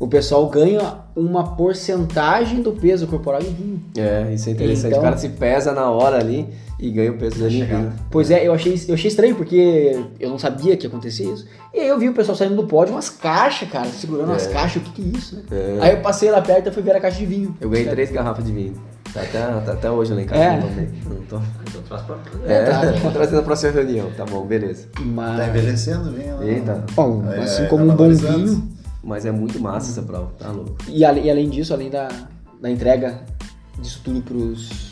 o 0.00 0.08
pessoal 0.08 0.48
ganha 0.48 0.94
uma 1.14 1.54
porcentagem 1.56 2.62
do 2.62 2.72
peso 2.72 3.06
corporal 3.06 3.40
em 3.42 3.52
vinho. 3.52 3.82
É, 3.96 4.32
isso 4.32 4.48
é 4.48 4.52
interessante. 4.52 4.88
Então- 4.88 4.98
O 5.00 5.02
cara 5.02 5.16
se 5.16 5.28
pesa 5.28 5.72
na 5.72 5.90
hora 5.90 6.16
ali 6.18 6.48
e 6.78 6.90
ganha 6.90 7.12
o 7.12 7.18
peso 7.18 7.36
dele 7.38 7.60
em 7.60 7.64
vinho. 7.64 7.92
Pois 8.10 8.30
é, 8.30 8.46
eu 8.46 8.52
achei, 8.54 8.74
eu 8.88 8.94
achei 8.94 9.08
estranho 9.08 9.34
porque 9.36 10.00
eu 10.18 10.30
não 10.30 10.38
sabia 10.38 10.76
que 10.76 10.86
ia 10.86 10.88
acontecer 10.88 11.24
isso. 11.24 11.46
E 11.74 11.78
aí 11.80 11.88
eu 11.88 11.98
vi 11.98 12.08
o 12.08 12.14
pessoal 12.14 12.34
saindo 12.36 12.56
do 12.56 12.64
pódio, 12.66 12.94
umas 12.94 13.10
caixas, 13.10 13.68
cara, 13.68 13.86
segurando 13.90 14.30
umas 14.30 14.46
caixas, 14.46 14.82
o 14.82 14.86
que 14.86 14.90
que 14.92 15.02
é 15.02 15.18
isso, 15.18 15.36
né? 15.36 15.42
É. 15.50 15.78
Aí 15.82 15.90
eu 15.92 16.00
passei 16.00 16.30
lá 16.30 16.40
perto 16.40 16.68
e 16.68 16.72
fui 16.72 16.82
ver 16.82 16.96
a 16.96 17.00
caixa 17.00 17.18
de 17.18 17.26
vinho. 17.26 17.54
Eu 17.60 17.68
ganhei 17.70 17.86
três 17.86 18.10
garrafas 18.10 18.44
de 18.44 18.52
vinho. 18.52 18.74
Tá 19.12 19.20
até, 19.22 19.38
tá 19.40 19.72
até 19.72 19.90
hoje 19.90 20.14
lá 20.14 20.22
em 20.22 20.24
casa. 20.24 20.40
É. 20.40 20.52
Não 20.60 20.68
tomei. 20.68 20.88
Não 21.08 21.16
tô... 21.26 21.36
Então 21.68 21.82
traz 21.88 22.02
pra... 22.02 22.16
É, 22.46 22.64
tá. 22.64 22.92
vou 23.02 23.10
trazer 23.12 23.36
na 23.36 23.42
próxima 23.42 23.72
reunião. 23.72 24.08
Tá 24.16 24.24
bom, 24.24 24.46
beleza. 24.46 24.86
Mas, 25.00 25.36
Tá 25.36 25.48
envelhecendo, 25.48 26.10
vinho. 26.12 26.36
né? 26.38 26.48
Eita. 26.54 26.84
bom, 26.94 27.24
É, 27.30 27.40
assim 27.40 27.62
tá 27.64 27.68
como 27.68 27.84
um 27.90 27.94
bom 27.94 28.08
vinho. 28.08 28.68
Mas 29.02 29.24
é 29.24 29.30
muito 29.30 29.58
massa 29.58 29.90
essa 29.90 30.02
prova, 30.02 30.32
tá 30.38 30.50
louco. 30.50 30.76
E, 30.88 31.00
e 31.00 31.04
além 31.04 31.48
disso, 31.48 31.72
além 31.72 31.90
da, 31.90 32.08
da 32.60 32.70
entrega 32.70 33.24
disso 33.78 34.00
tudo 34.04 34.20
pros 34.20 34.90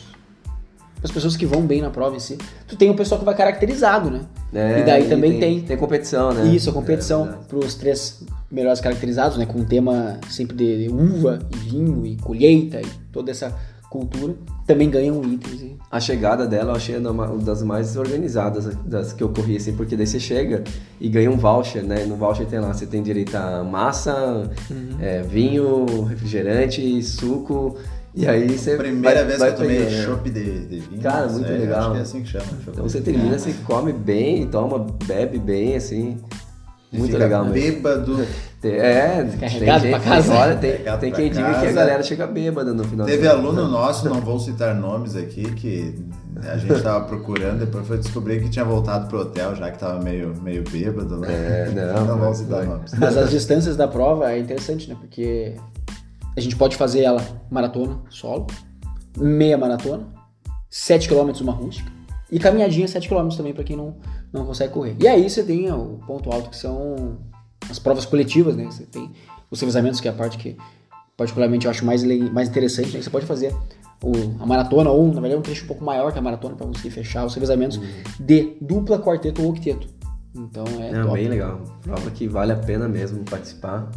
as 1.03 1.11
pessoas 1.11 1.37
que 1.37 1.47
vão 1.47 1.63
bem 1.63 1.81
na 1.81 1.91
prova 1.91 2.17
em 2.17 2.19
si, 2.19 2.37
tu 2.67 2.77
tem 2.77 2.91
o 2.91 2.95
pessoal 2.95 3.19
que 3.19 3.25
vai 3.25 3.35
caracterizado, 3.35 4.11
né? 4.11 4.21
É, 4.53 4.81
e 4.81 4.85
daí 4.85 5.09
também 5.09 5.39
tem, 5.39 5.61
Tem 5.61 5.77
competição, 5.77 6.33
né? 6.33 6.47
Isso, 6.49 6.71
a 6.71 6.73
competição 6.73 7.21
É, 7.21 7.25
verdade. 7.25 7.47
para 7.47 7.59
os 7.59 7.75
três 7.75 8.23
melhores 8.51 8.81
caracterizados, 8.81 9.39
né? 9.39 9.47
Com 9.47 9.61
um 9.61 9.65
tema 9.65 10.19
sempre 10.29 10.57
de, 10.57 10.85
de 10.85 10.93
uva 10.93 11.39
e 11.55 11.57
vinho 11.57 12.05
e 12.05 12.17
colheita 12.17 12.81
e 12.81 12.87
toda 13.13 13.31
essa 13.31 13.55
cultura. 13.91 14.35
Também 14.69 14.89
ganham 14.91 15.25
itens. 15.25 15.63
E... 15.63 15.77
A 15.91 15.99
chegada 15.99 16.47
dela 16.47 16.73
eu 16.73 16.77
achei 16.77 16.97
uma 16.99 17.27
das 17.39 17.63
mais 17.63 17.97
organizadas 17.97 18.77
das 18.85 19.15
que 19.15 19.23
eu 19.23 19.31
corri, 19.31 19.57
assim, 19.57 19.73
porque 19.73 19.97
daí 19.97 20.07
você 20.07 20.21
chega 20.21 20.63
e 21.01 21.09
ganha 21.09 21.31
um 21.31 21.39
voucher, 21.39 21.83
né? 21.83 22.05
No 22.05 22.15
voucher 22.15 22.47
tem 22.47 22.61
lá, 22.61 22.75
você 22.75 22.85
tem 22.85 23.03
direito 23.03 23.35
a 23.35 23.65
massa, 23.65 24.51
é, 25.01 25.23
vinho, 25.23 26.05
refrigerante, 26.05 27.03
suco, 27.03 27.77
e 28.15 28.27
aí 28.27 28.59
você. 28.59 28.77
Primeira 28.77 29.21
vai- 29.21 29.25
vez 29.25 29.39
vai 29.39 29.49
que 29.49 29.55
eu 29.55 29.59
tomei 29.63 29.79
pegando, 29.79 29.97
né? 29.97 30.05
chopp 30.05 30.31
de, 30.31 30.67
de 30.67 30.81
vinho. 30.81 31.03
Cara, 31.03 31.29
muito 31.29 31.47
é, 31.51 31.57
legal. 31.57 31.81
Acho 31.81 31.93
que 31.93 31.99
é 31.99 32.01
assim 32.03 32.23
que 32.23 32.29
chama. 32.29 32.45
Então 32.67 32.85
você 32.85 33.01
termina, 33.01 33.39
você 33.39 33.55
come 33.65 33.93
bem, 33.93 34.47
toma, 34.49 34.87
bebe 35.07 35.39
bem, 35.39 35.77
assim. 35.77 36.19
Muito 36.93 37.13
fica 37.13 37.19
legal 37.25 37.45
mesmo. 37.45 37.53
Bêbado. 37.73 38.27
Tem- 38.61 38.73
É, 38.73 39.23
tem 39.25 39.39
Carregado 39.39 39.83
gente, 39.83 39.91
pra 39.91 40.01
casa. 40.01 40.35
Olha, 40.35 40.57
tem, 40.57 40.73
tem 40.73 40.83
pra 40.83 41.11
quem 41.13 41.31
diga 41.31 41.61
que 41.61 41.67
a 41.67 41.73
galera 41.73 42.03
chega 42.03 42.27
bêbada 42.27 42.75
no 42.75 42.83
final 42.83 43.07
Teve 43.07 43.29
aluno 43.29 43.69
nosso, 43.71 44.09
não 44.09 44.21
vou 44.21 44.41
citar 44.41 44.75
nomes 44.75 45.15
aqui, 45.15 45.43
que 45.55 45.95
a 46.43 46.57
gente 46.57 46.83
tava 46.83 47.05
procurando, 47.05 47.61
depois 47.61 47.87
foi 47.87 47.99
descobrir 47.99 48.43
que 48.43 48.49
tinha 48.51 48.65
voltado 48.65 49.07
pro 49.07 49.21
hotel, 49.21 49.55
já 49.55 49.71
que 49.71 49.79
tava 49.79 50.03
meio, 50.03 50.35
meio 50.43 50.65
bêbado, 50.69 51.19
né? 51.19 51.29
É, 51.31 51.71
não, 51.95 52.05
não 52.05 52.19
vamos 52.19 52.39
citar 52.39 52.65
foi. 52.65 52.67
nomes. 52.67 52.93
Mas 52.95 53.17
as 53.17 53.31
distâncias 53.31 53.77
da 53.77 53.87
prova 53.87 54.33
é 54.33 54.41
interessante, 54.41 54.89
né? 54.89 54.97
Porque 54.99 55.55
a 56.37 56.41
gente 56.41 56.57
pode 56.57 56.77
fazer 56.77 57.03
ela 57.03 57.23
maratona, 57.49 57.97
solo, 58.11 58.49
meia 59.17 59.57
maratona, 59.57 60.05
7 60.69 61.09
km 61.09 61.31
uma 61.43 61.53
rústica 61.53 61.91
e 62.31 62.39
caminhadinha 62.41 62.89
7 62.89 63.09
km 63.09 63.29
também 63.37 63.55
para 63.55 63.63
quem 63.65 63.77
não, 63.77 63.97
não 64.33 64.45
consegue 64.45 64.73
correr. 64.73 64.97
E 65.01 65.07
aí 65.09 65.29
você 65.29 65.43
tem 65.43 65.71
o 65.73 65.99
ponto 66.07 66.31
alto 66.31 66.51
que 66.51 66.57
são 66.57 67.19
as 67.69 67.79
provas 67.79 68.05
coletivas, 68.05 68.57
né? 68.57 68.65
Você 68.65 68.85
tem 68.85 69.11
os 69.51 69.61
revezamentos, 69.61 70.01
que 70.01 70.09
é 70.09 70.11
a 70.11 70.15
parte 70.15 70.37
que 70.39 70.57
particularmente 71.17 71.67
eu 71.67 71.71
acho 71.71 71.85
mais, 71.85 72.03
mais 72.31 72.49
interessante, 72.49 72.93
né? 72.95 73.03
Você 73.03 73.11
pode 73.11 73.27
fazer 73.27 73.55
o- 74.03 74.41
a 74.41 74.47
maratona 74.47 74.91
ou, 74.91 75.07
na 75.09 75.21
verdade, 75.21 75.37
um 75.37 75.43
trecho 75.43 75.65
um 75.65 75.69
pouco 75.69 75.85
maior 75.85 76.13
que 76.13 76.19
a 76.19 76.23
maratona 76.23 76.55
para 76.55 76.67
conseguir 76.67 76.91
fechar 76.91 77.25
os 77.25 77.35
revezamentos 77.35 77.81
de 78.21 78.57
dupla, 78.61 78.99
quarteto 78.99 79.43
ou 79.43 79.51
octeto. 79.51 79.89
Então 80.35 80.65
é 80.81 80.93
Não, 80.93 81.13
bem 81.13 81.27
legal. 81.27 81.61
Prova 81.83 82.11
que 82.11 82.29
vale 82.29 82.53
a 82.53 82.57
pena 82.57 82.87
mesmo 82.89 83.25
participar. 83.25 83.91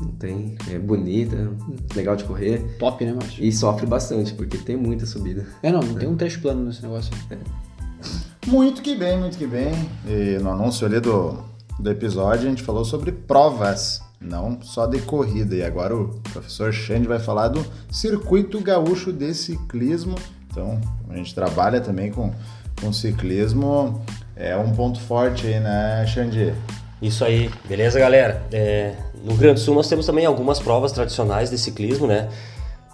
Não 0.00 0.12
tem. 0.12 0.56
É 0.70 0.78
bonita, 0.78 1.36
legal 1.94 2.16
de 2.16 2.24
correr. 2.24 2.76
Top, 2.78 3.04
né, 3.04 3.12
Márcio? 3.12 3.44
E 3.44 3.52
sofre 3.52 3.86
bastante, 3.86 4.32
porque 4.34 4.56
tem 4.56 4.76
muita 4.76 5.04
subida. 5.04 5.46
É, 5.62 5.70
não, 5.72 5.80
não 5.80 5.94
tem 5.96 6.06
um 6.08 6.16
trecho 6.16 6.40
plano 6.40 6.64
nesse 6.64 6.82
negócio. 6.82 7.12
Muito 8.50 8.82
que 8.82 8.96
bem, 8.96 9.16
muito 9.16 9.38
que 9.38 9.46
bem. 9.46 9.72
E 10.04 10.36
no 10.42 10.50
anúncio 10.50 10.84
ali 10.84 10.98
do, 10.98 11.38
do 11.78 11.88
episódio 11.88 12.48
a 12.48 12.50
gente 12.50 12.64
falou 12.64 12.84
sobre 12.84 13.12
provas, 13.12 14.02
não 14.20 14.60
só 14.60 14.86
de 14.86 15.00
corrida. 15.02 15.54
E 15.54 15.62
agora 15.62 15.96
o 15.96 16.20
professor 16.32 16.72
Xande 16.72 17.06
vai 17.06 17.20
falar 17.20 17.46
do 17.46 17.64
Circuito 17.92 18.60
Gaúcho 18.60 19.12
de 19.12 19.32
Ciclismo. 19.34 20.16
Então, 20.50 20.80
a 21.08 21.14
gente 21.14 21.32
trabalha 21.32 21.80
também 21.80 22.10
com, 22.10 22.34
com 22.80 22.92
ciclismo. 22.92 24.02
É 24.34 24.56
um 24.56 24.72
ponto 24.72 25.00
forte 25.00 25.46
aí, 25.46 25.60
né, 25.60 26.04
Xande? 26.08 26.52
Isso 27.00 27.24
aí, 27.24 27.48
beleza, 27.68 28.00
galera? 28.00 28.42
É, 28.50 28.96
no 29.24 29.36
Grande 29.36 29.60
Sul 29.60 29.76
nós 29.76 29.88
temos 29.88 30.06
também 30.06 30.26
algumas 30.26 30.58
provas 30.58 30.90
tradicionais 30.90 31.50
de 31.50 31.56
ciclismo, 31.56 32.08
né? 32.08 32.28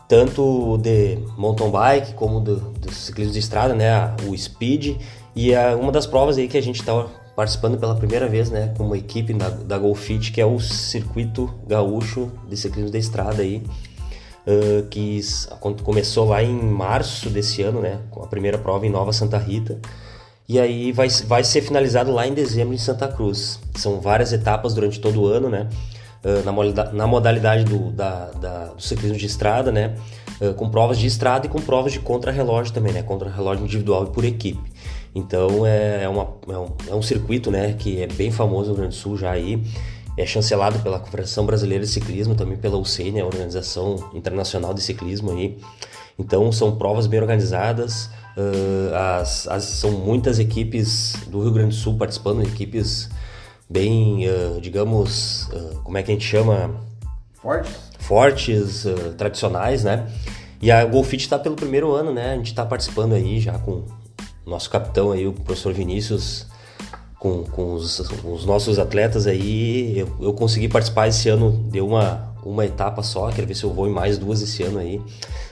Tanto 0.07 0.77
de 0.83 1.19
mountain 1.39 1.71
bike 1.71 2.13
como 2.13 2.41
do, 2.41 2.57
do 2.57 2.93
ciclismo 2.93 3.33
de 3.33 3.39
estrada, 3.39 3.75
né? 3.75 4.15
O 4.29 4.37
speed. 4.37 4.99
E 5.37 5.53
é 5.53 5.75
uma 5.77 5.93
das 5.93 6.07
provas 6.07 6.39
aí 6.39 6.49
que 6.49 6.57
a 6.57 6.63
gente 6.63 6.81
está 6.81 7.07
participando 7.37 7.79
pela 7.79 7.95
primeira 7.95 8.27
vez, 8.27 8.51
né? 8.51 8.73
Com 8.77 8.85
uma 8.87 8.97
equipe 8.97 9.35
da, 9.35 9.51
da 9.51 9.77
Golfit, 9.79 10.33
que 10.33 10.41
é 10.41 10.47
o 10.47 10.59
Circuito 10.59 11.53
Gaúcho 11.67 12.33
de 12.49 12.57
Ciclismo 12.57 12.91
de 12.91 12.99
Estrada 12.99 13.43
aí. 13.43 13.63
ah, 14.47 14.87
que 14.91 15.21
começou 15.85 16.27
lá 16.29 16.43
em 16.43 16.55
março 16.55 17.29
desse 17.29 17.63
ano, 17.63 17.81
né? 17.83 17.99
Com 18.11 18.23
a 18.23 18.27
primeira 18.27 18.57
prova 18.57 18.87
em 18.87 18.91
Nova 18.91 19.13
Santa 19.13 19.37
Rita. 19.37 19.79
E 20.49 20.59
aí 20.59 20.93
vai, 20.93 21.09
vai 21.27 21.45
ser 21.45 21.61
finalizado 21.61 22.13
lá 22.13 22.27
em 22.27 22.33
dezembro 22.33 22.73
em 22.73 22.79
Santa 22.79 23.07
Cruz. 23.09 23.61
São 23.75 24.01
várias 24.01 24.33
etapas 24.33 24.73
durante 24.73 24.99
todo 25.01 25.21
o 25.23 25.27
ano, 25.27 25.51
né? 25.51 25.69
Ah, 26.25 26.43
na, 26.45 26.93
na 26.93 27.07
modalidade 27.07 27.65
do, 27.65 27.91
da, 27.93 28.31
da- 28.31 28.65
do 28.69 28.83
ciclismo 28.83 29.19
de 29.19 29.27
estrada, 29.27 29.71
né? 29.71 29.97
Ah, 30.41 30.55
com 30.55 30.71
provas 30.71 30.99
de 30.99 31.07
estrada 31.07 31.45
e 31.47 31.49
com 31.51 31.61
provas 31.61 31.93
de 31.93 32.01
contrarrelógio 32.01 32.73
também, 32.73 32.95
né? 32.95 33.03
Contrarrelógio 33.03 33.65
individual 33.65 34.05
e 34.05 34.11
por 34.11 34.25
equipe. 34.25 34.73
Então 35.19 35.65
é, 35.67 36.03
é, 36.05 36.09
uma, 36.09 36.29
é, 36.47 36.59
um, 36.59 36.69
é 36.91 36.95
um 36.95 37.01
circuito, 37.01 37.51
né? 37.51 37.73
Que 37.73 38.03
é 38.03 38.07
bem 38.07 38.31
famoso 38.31 38.69
no 38.69 38.75
Rio 38.75 38.83
Grande 38.83 38.97
do 38.97 39.01
Sul 39.01 39.17
já 39.17 39.31
aí. 39.31 39.63
É 40.19 40.27
chancelado 40.27 40.79
pela 40.81 40.99
Confederação 40.99 41.47
Brasileira 41.47 41.85
de 41.85 41.91
Ciclismo, 41.91 42.35
também 42.35 42.57
pela 42.59 42.77
UCN, 42.77 43.21
a 43.21 43.25
Organização 43.25 44.11
Internacional 44.15 44.75
de 44.75 44.83
Ciclismo 44.83 45.31
aí. 45.33 45.59
Então 46.19 46.53
são 46.53 46.77
provas 46.77 47.07
bem 47.07 47.19
organizadas, 47.21 48.11
ah, 48.93 49.17
as, 49.21 49.47
as- 49.49 49.65
são 49.65 49.91
muitas 49.91 50.39
equipes 50.39 51.15
do 51.29 51.43
Rio 51.43 51.53
Grande 51.53 51.71
do 51.71 51.75
Sul 51.75 51.97
participando, 51.97 52.43
equipes 52.43 53.09
bem, 53.69 54.27
ah, 54.29 54.59
digamos, 54.61 55.49
ah, 55.53 55.81
como 55.83 55.97
é 55.99 56.03
que 56.03 56.11
a 56.11 56.15
gente 56.15 56.27
chama? 56.27 56.75
Forte? 57.35 57.71
fortes, 57.99 58.87
ah, 58.87 59.13
tradicionais, 59.19 59.83
né? 59.85 60.07
E 60.63 60.71
a 60.71 60.85
Golfit 60.85 61.23
está 61.25 61.39
pelo 61.39 61.57
primeiro 61.57 61.93
ano, 61.93 62.13
né? 62.13 62.33
A 62.33 62.37
gente 62.37 62.47
está 62.47 62.65
participando 62.65 63.13
aí 63.15 63.41
já 63.41 63.59
com 63.59 63.85
nosso 64.47 64.71
capitão 64.71 65.13
aí, 65.13 65.27
o 65.27 65.33
professor 65.33 65.73
Vinícius, 65.73 66.47
com, 67.19 67.43
com 67.45 67.75
os, 67.75 67.99
os 68.25 68.45
nossos 68.45 68.79
atletas 68.79 69.27
aí. 69.27 69.99
Eu, 69.99 70.09
eu 70.21 70.33
consegui 70.33 70.69
participar 70.69 71.09
esse 71.09 71.29
ano 71.29 71.53
de 71.71 71.81
uma, 71.81 72.33
uma 72.45 72.65
etapa 72.65 73.03
só, 73.03 73.29
quero 73.31 73.47
ver 73.47 73.55
se 73.55 73.65
eu 73.65 73.73
vou 73.73 73.89
em 73.89 73.93
mais 73.93 74.19
duas 74.19 74.41
esse 74.43 74.63
ano 74.63 74.79
aí. 74.79 75.01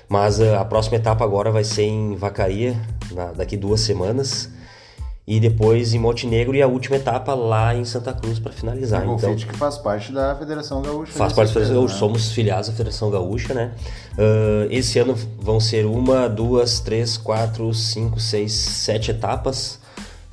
Mas 0.08 0.40
ah, 0.40 0.60
a 0.60 0.64
próxima 0.64 0.96
etapa 0.96 1.24
agora 1.24 1.50
vai 1.50 1.64
ser 1.64 1.82
em 1.84 2.14
Vacaria, 2.16 2.80
na- 3.12 3.32
daqui 3.32 3.56
duas 3.56 3.80
semanas. 3.80 4.50
E 5.26 5.40
depois 5.40 5.94
em 5.94 5.98
Montenegro 5.98 6.54
e 6.54 6.60
a 6.60 6.66
última 6.66 6.96
etapa 6.96 7.32
lá 7.34 7.74
em 7.74 7.84
Santa 7.84 8.12
Cruz 8.12 8.38
para 8.38 8.52
finalizar. 8.52 9.00
o 9.00 9.14
Então, 9.14 9.30
Golfit 9.30 9.46
que 9.46 9.56
faz 9.56 9.78
parte 9.78 10.12
da 10.12 10.34
Federação 10.36 10.82
Gaúcha. 10.82 11.12
Faz 11.12 11.32
de 11.32 11.36
parte 11.36 11.48
da 11.48 11.52
Federação 11.54 11.76
Gaúcha, 11.76 11.94
né? 11.94 11.98
somos 11.98 12.32
filiados 12.32 12.68
da 12.68 12.74
Federação 12.74 13.10
Gaúcha, 13.10 13.54
né? 13.54 13.72
Ah, 14.18 14.66
esse 14.70 14.98
ano 14.98 15.16
vão 15.38 15.58
ser 15.58 15.86
uma, 15.86 16.28
duas, 16.28 16.78
três, 16.80 17.16
quatro, 17.16 17.72
cinco, 17.72 18.20
seis, 18.20 18.52
sete 18.52 19.10
etapas. 19.12 19.78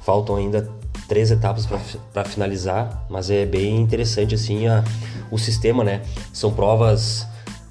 Faltam 0.01 0.36
ainda 0.36 0.69
três 1.08 1.32
etapas 1.32 1.65
para 2.13 2.25
finalizar, 2.25 3.06
mas 3.10 3.30
é 3.30 3.45
bem 3.45 3.80
interessante 3.80 4.36
assim 4.36 4.67
a, 4.67 4.84
o 5.30 5.38
sistema, 5.38 5.84
né? 5.84 6.01
São 6.34 6.51
provas 6.51 7.25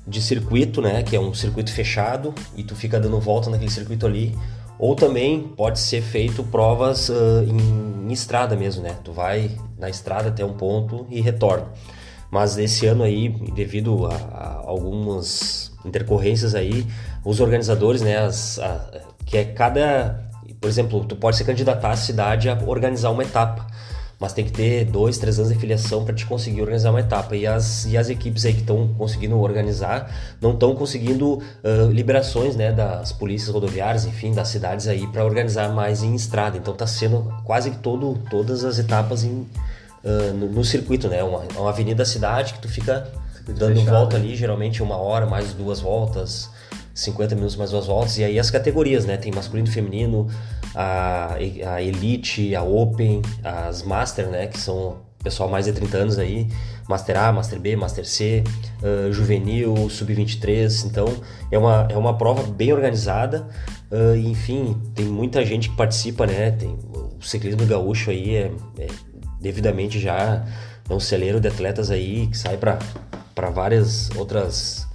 de 0.06 0.22
circuito, 0.22 0.80
né? 0.80 1.02
Que 1.02 1.16
é 1.16 1.20
um 1.20 1.34
circuito 1.34 1.70
fechado 1.72 2.34
e 2.56 2.62
tu 2.62 2.74
fica 2.74 2.98
dando 2.98 3.20
volta 3.20 3.50
naquele 3.50 3.70
circuito 3.70 4.06
ali. 4.06 4.36
Ou 4.80 4.96
também 4.96 5.42
pode 5.42 5.78
ser 5.78 6.00
feito 6.00 6.42
provas 6.42 7.10
ah, 7.10 7.44
em, 7.44 8.08
em 8.08 8.12
estrada 8.12 8.56
mesmo, 8.56 8.82
né? 8.82 8.96
Tu 9.04 9.12
vai 9.12 9.50
na 9.78 9.90
estrada 9.90 10.30
até 10.30 10.42
um 10.42 10.54
ponto 10.54 11.06
e 11.10 11.20
retorna. 11.20 11.66
Mas 12.30 12.56
esse 12.56 12.86
ano 12.86 13.02
aí, 13.02 13.28
devido 13.54 14.06
a, 14.06 14.14
a 14.14 14.62
algumas 14.64 15.70
intercorrências 15.84 16.54
aí, 16.54 16.86
os 17.24 17.40
organizadores, 17.40 18.00
né, 18.00 18.18
as, 18.18 18.58
a, 18.58 19.02
que 19.26 19.36
é 19.36 19.44
cada, 19.44 20.30
por 20.60 20.68
exemplo, 20.68 21.04
tu 21.04 21.14
pode 21.14 21.36
se 21.36 21.44
candidatar 21.44 21.90
à 21.90 21.96
cidade 21.96 22.48
a 22.48 22.58
organizar 22.66 23.10
uma 23.10 23.22
etapa, 23.22 23.66
mas 24.20 24.34
tem 24.34 24.44
que 24.44 24.52
ter 24.52 24.84
dois, 24.84 25.16
três 25.16 25.38
anos 25.38 25.50
de 25.50 25.58
filiação 25.58 26.04
para 26.04 26.14
te 26.14 26.26
conseguir 26.26 26.60
organizar 26.60 26.90
uma 26.90 27.00
etapa. 27.00 27.34
E 27.34 27.46
as, 27.46 27.86
e 27.86 27.96
as 27.96 28.10
equipes 28.10 28.44
aí 28.44 28.52
que 28.52 28.60
estão 28.60 28.88
conseguindo 28.98 29.40
organizar 29.40 30.14
não 30.42 30.52
estão 30.52 30.74
conseguindo 30.74 31.36
uh, 31.38 31.90
liberações 31.90 32.54
né, 32.54 32.70
das 32.70 33.12
polícias 33.12 33.48
rodoviárias, 33.48 34.04
enfim, 34.04 34.34
das 34.34 34.48
cidades 34.48 34.86
aí 34.86 35.06
para 35.06 35.24
organizar 35.24 35.70
mais 35.70 36.02
em 36.02 36.14
estrada. 36.14 36.58
Então 36.58 36.74
está 36.74 36.86
sendo 36.86 37.32
quase 37.44 37.70
que 37.70 37.78
todo, 37.78 38.20
todas 38.28 38.62
as 38.62 38.78
etapas 38.78 39.24
em, 39.24 39.30
uh, 40.04 40.34
no, 40.34 40.50
no, 40.50 40.64
circuito, 40.66 41.08
né? 41.08 41.22
Uma, 41.22 41.40
uma 41.56 41.70
avenida 41.70 41.96
da 41.96 42.04
cidade 42.04 42.52
que 42.52 42.60
tu 42.60 42.68
fica 42.68 43.10
dando 43.48 43.76
fechado, 43.76 43.96
volta 43.96 44.16
ali, 44.16 44.36
geralmente 44.36 44.82
uma 44.82 44.96
hora, 44.98 45.24
mais 45.24 45.54
duas 45.54 45.80
voltas, 45.80 46.50
50 46.94 47.34
minutos 47.36 47.56
mais 47.56 47.70
duas 47.70 47.86
voltas. 47.86 48.18
E 48.18 48.24
aí 48.24 48.38
as 48.38 48.50
categorias, 48.50 49.06
né? 49.06 49.16
Tem 49.16 49.32
masculino 49.32 49.66
e 49.66 49.70
feminino, 49.70 50.28
a, 50.74 51.34
a 51.34 51.82
Elite, 51.82 52.54
a 52.54 52.62
Open, 52.62 53.22
as 53.42 53.82
Master, 53.82 54.28
né? 54.28 54.46
Que 54.46 54.58
são 54.58 54.98
pessoal 55.22 55.48
mais 55.48 55.66
de 55.66 55.72
30 55.72 55.98
anos 55.98 56.18
aí, 56.18 56.48
Master 56.88 57.18
A, 57.18 57.32
Master 57.32 57.60
B, 57.60 57.76
Master 57.76 58.06
C, 58.06 58.42
uh, 58.82 59.12
Juvenil, 59.12 59.88
Sub-23, 59.90 60.86
então 60.86 61.06
é 61.50 61.58
uma, 61.58 61.86
é 61.90 61.96
uma 61.96 62.16
prova 62.16 62.42
bem 62.42 62.72
organizada, 62.72 63.46
uh, 63.90 64.16
enfim, 64.16 64.80
tem 64.94 65.04
muita 65.04 65.44
gente 65.44 65.68
que 65.68 65.76
participa, 65.76 66.26
né, 66.26 66.52
tem, 66.52 66.70
o 66.92 67.22
ciclismo 67.22 67.66
gaúcho 67.66 68.10
aí 68.10 68.34
é, 68.34 68.50
é 68.78 68.86
devidamente 69.40 69.98
já 70.00 70.44
é 70.88 70.92
um 70.92 71.00
celeiro 71.00 71.38
de 71.38 71.48
atletas 71.48 71.90
aí 71.90 72.26
que 72.26 72.36
sai 72.36 72.56
para 72.56 73.50
várias 73.50 74.10
outras 74.16 74.86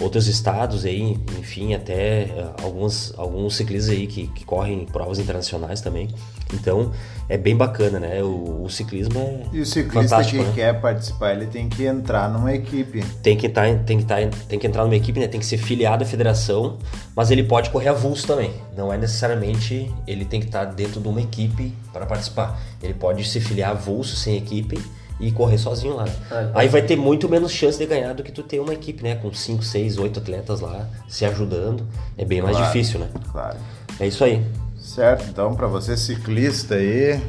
outros 0.00 0.26
estados 0.26 0.84
aí, 0.84 1.16
enfim, 1.38 1.74
até 1.74 2.24
uh, 2.24 2.64
alguns, 2.64 3.14
alguns 3.16 3.56
ciclistas 3.56 3.90
aí 3.90 4.06
que, 4.06 4.26
que 4.28 4.44
correm 4.44 4.84
provas 4.84 5.18
internacionais 5.18 5.80
também. 5.80 6.08
Então 6.52 6.92
é 7.28 7.38
bem 7.38 7.56
bacana, 7.56 7.98
né? 7.98 8.22
O, 8.22 8.64
o 8.64 8.70
ciclismo 8.70 9.18
é. 9.18 9.46
E 9.52 9.60
o 9.60 9.66
ciclista 9.66 10.22
que 10.22 10.38
né? 10.38 10.52
quer 10.54 10.80
participar, 10.80 11.32
ele 11.32 11.46
tem 11.46 11.68
que 11.68 11.84
entrar 11.84 12.28
numa 12.28 12.52
equipe. 12.54 13.02
Tem 13.22 13.36
que, 13.36 13.48
tá, 13.48 13.62
tem, 13.86 13.98
que 13.98 14.04
tá, 14.04 14.16
tem 14.48 14.58
que 14.58 14.66
entrar 14.66 14.84
numa 14.84 14.96
equipe, 14.96 15.18
né? 15.18 15.26
Tem 15.28 15.40
que 15.40 15.46
ser 15.46 15.58
filiado 15.58 16.04
à 16.04 16.06
federação, 16.06 16.76
mas 17.14 17.30
ele 17.30 17.42
pode 17.42 17.70
correr 17.70 17.88
avulso 17.88 18.26
também. 18.26 18.52
Não 18.76 18.92
é 18.92 18.98
necessariamente 18.98 19.90
ele 20.06 20.26
tem 20.26 20.40
que 20.40 20.46
estar 20.46 20.66
tá 20.66 20.72
dentro 20.72 21.00
de 21.00 21.08
uma 21.08 21.22
equipe 21.22 21.72
para 21.92 22.04
participar. 22.04 22.60
Ele 22.82 22.94
pode 22.94 23.24
se 23.24 23.40
filiar 23.40 23.70
avulso 23.70 24.14
sem 24.14 24.36
equipe 24.36 24.78
e 25.18 25.32
correr 25.32 25.58
sozinho 25.58 25.96
lá. 25.96 26.04
Ah, 26.30 26.50
Aí 26.54 26.68
vai 26.68 26.82
ter 26.82 26.96
muito 26.96 27.28
menos 27.28 27.50
chance 27.50 27.78
de 27.78 27.86
ganhar 27.86 28.12
do 28.12 28.22
que 28.22 28.30
tu 28.30 28.42
ter 28.42 28.60
uma 28.60 28.74
equipe, 28.74 29.02
né? 29.02 29.14
Com 29.16 29.32
5, 29.32 29.62
6, 29.62 29.98
8 29.98 30.20
atletas 30.20 30.60
lá 30.60 30.86
se 31.08 31.24
ajudando. 31.24 31.86
É 32.18 32.24
bem 32.24 32.42
mais 32.42 32.56
claro, 32.56 32.72
difícil, 32.72 33.00
né? 33.00 33.08
Claro. 33.32 33.56
É 33.98 34.06
isso 34.06 34.22
aí. 34.24 34.44
Certo, 34.78 35.26
então 35.28 35.54
para 35.54 35.66
você 35.66 35.96
ciclista 35.96 36.76
aí, 36.76 37.20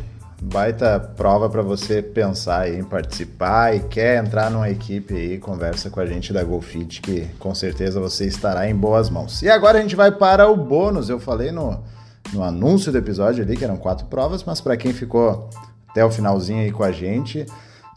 baita 0.41 0.99
prova 0.99 1.49
para 1.49 1.61
você 1.61 2.01
pensar 2.01 2.61
aí 2.61 2.77
em 2.77 2.83
participar 2.83 3.75
e 3.75 3.79
quer 3.79 4.23
entrar 4.23 4.51
numa 4.51 4.69
equipe 4.69 5.15
aí, 5.15 5.37
conversa 5.39 5.89
com 5.89 5.99
a 5.99 6.05
gente 6.05 6.31
da 6.31 6.43
GoFit 6.43 7.01
que 7.01 7.27
com 7.39 7.55
certeza 7.55 7.99
você 7.99 8.25
estará 8.25 8.69
em 8.69 8.75
boas 8.75 9.09
mãos. 9.09 9.41
E 9.41 9.49
agora 9.49 9.79
a 9.79 9.81
gente 9.81 9.95
vai 9.95 10.11
para 10.11 10.47
o 10.47 10.55
bônus. 10.55 11.09
Eu 11.09 11.19
falei 11.19 11.51
no, 11.51 11.83
no 12.31 12.43
anúncio 12.43 12.91
do 12.91 12.97
episódio 12.97 13.43
ali 13.43 13.57
que 13.57 13.63
eram 13.63 13.77
quatro 13.77 14.05
provas, 14.05 14.43
mas 14.43 14.61
para 14.61 14.77
quem 14.77 14.93
ficou 14.93 15.49
até 15.89 16.05
o 16.05 16.11
finalzinho 16.11 16.61
aí 16.61 16.71
com 16.71 16.83
a 16.83 16.91
gente, 16.91 17.45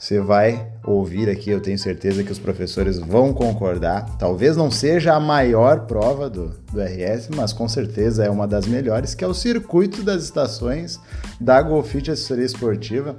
você 0.00 0.18
vai 0.18 0.66
ouvir 0.82 1.28
aqui, 1.28 1.50
eu 1.50 1.60
tenho 1.60 1.78
certeza 1.78 2.24
que 2.24 2.32
os 2.32 2.38
professores 2.38 2.98
vão 2.98 3.34
concordar. 3.34 4.16
Talvez 4.18 4.56
não 4.56 4.70
seja 4.70 5.12
a 5.12 5.20
maior 5.20 5.80
prova 5.80 6.30
do, 6.30 6.54
do 6.72 6.80
RS, 6.80 7.28
mas 7.36 7.52
com 7.52 7.68
certeza 7.68 8.24
é 8.24 8.30
uma 8.30 8.48
das 8.48 8.66
melhores, 8.66 9.14
que 9.14 9.22
é 9.22 9.26
o 9.28 9.34
circuito 9.34 10.02
das 10.02 10.24
estações 10.24 10.98
da 11.38 11.60
Golfit 11.60 12.10
Assessoria 12.10 12.46
Esportiva. 12.46 13.14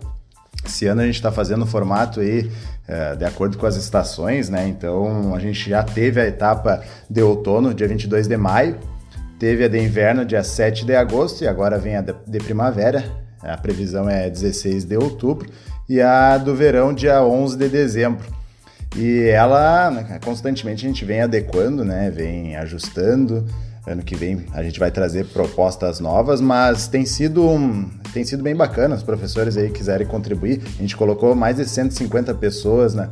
Esse 0.65 0.87
ano 0.87 1.01
a 1.01 1.05
gente 1.05 1.15
está 1.15 1.31
fazendo 1.31 1.65
o 1.65 1.67
formato 1.67 2.19
aí 2.19 2.49
é, 2.87 3.15
de 3.15 3.25
acordo 3.25 3.59
com 3.59 3.67
as 3.67 3.75
estações, 3.75 4.49
né? 4.49 4.67
Então 4.67 5.35
a 5.35 5.39
gente 5.39 5.69
já 5.69 5.83
teve 5.83 6.19
a 6.19 6.25
etapa 6.25 6.81
de 7.07 7.21
outono, 7.21 7.75
dia 7.75 7.87
22 7.87 8.27
de 8.27 8.37
maio, 8.37 8.79
teve 9.37 9.65
a 9.65 9.67
de 9.67 9.77
inverno, 9.77 10.25
dia 10.25 10.43
7 10.43 10.83
de 10.83 10.95
agosto, 10.95 11.43
e 11.43 11.47
agora 11.47 11.77
vem 11.77 11.95
a 11.95 12.01
de, 12.01 12.39
primavera, 12.39 13.05
a 13.39 13.55
previsão 13.55 14.09
é 14.09 14.27
16 14.31 14.83
de 14.85 14.97
outubro 14.97 15.47
e 15.91 16.01
a 16.01 16.37
do 16.37 16.55
verão, 16.55 16.93
dia 16.93 17.21
11 17.21 17.57
de 17.57 17.67
dezembro. 17.67 18.25
E 18.95 19.27
ela, 19.27 19.91
né, 19.91 20.19
constantemente 20.23 20.85
a 20.85 20.87
gente 20.87 21.03
vem 21.03 21.19
adequando, 21.19 21.83
né, 21.83 22.09
vem 22.09 22.55
ajustando. 22.55 23.45
Ano 23.85 24.01
que 24.01 24.15
vem 24.15 24.45
a 24.53 24.63
gente 24.63 24.79
vai 24.79 24.89
trazer 24.89 25.25
propostas 25.25 25.99
novas, 25.99 26.39
mas 26.39 26.87
tem 26.87 27.05
sido, 27.05 27.43
tem 28.13 28.23
sido 28.23 28.41
bem 28.41 28.55
bacana. 28.55 28.95
Os 28.95 29.03
professores 29.03 29.57
aí 29.57 29.69
quiserem 29.69 30.07
contribuir. 30.07 30.61
A 30.65 30.81
gente 30.81 30.95
colocou 30.95 31.35
mais 31.35 31.57
de 31.57 31.67
150 31.67 32.35
pessoas 32.35 32.95
né, 32.95 33.09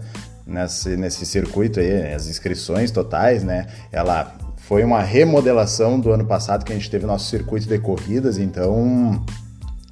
nesse, 0.47 0.95
nesse 0.95 1.25
circuito 1.25 1.81
aí, 1.81 2.13
as 2.13 2.27
inscrições 2.27 2.91
totais, 2.91 3.43
né? 3.43 3.67
Ela 3.91 4.37
foi 4.55 4.85
uma 4.85 5.01
remodelação 5.01 5.99
do 5.99 6.11
ano 6.11 6.25
passado 6.25 6.63
que 6.63 6.71
a 6.71 6.75
gente 6.75 6.89
teve 6.89 7.05
nosso 7.05 7.29
circuito 7.29 7.67
de 7.67 7.77
corridas, 7.77 8.37
então 8.37 9.21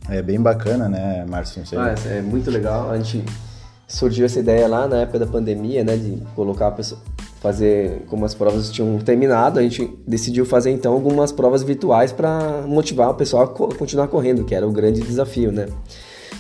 é 0.09 0.21
bem 0.21 0.39
bacana, 0.39 0.87
né, 0.87 1.25
Márcio? 1.27 1.63
Ah, 1.77 1.95
é 2.09 2.21
muito 2.21 2.49
legal. 2.49 2.89
A 2.89 2.97
gente 2.97 3.23
surgiu 3.87 4.25
essa 4.25 4.39
ideia 4.39 4.67
lá 4.67 4.87
na 4.87 5.01
época 5.01 5.19
da 5.19 5.27
pandemia, 5.27 5.83
né, 5.83 5.95
de 5.95 6.21
colocar 6.35 6.67
a 6.67 6.71
pessoa, 6.71 6.99
fazer 7.39 8.03
como 8.07 8.25
as 8.25 8.33
provas 8.33 8.69
tinham 8.71 8.97
terminado, 8.99 9.59
a 9.59 9.61
gente 9.61 9.89
decidiu 10.05 10.45
fazer 10.45 10.71
então 10.71 10.93
algumas 10.93 11.31
provas 11.31 11.63
virtuais 11.63 12.11
para 12.11 12.63
motivar 12.67 13.09
o 13.11 13.13
pessoal 13.13 13.43
a 13.43 13.75
continuar 13.75 14.07
correndo, 14.07 14.43
que 14.43 14.55
era 14.55 14.67
o 14.67 14.71
grande 14.71 15.01
desafio, 15.01 15.51
né? 15.51 15.67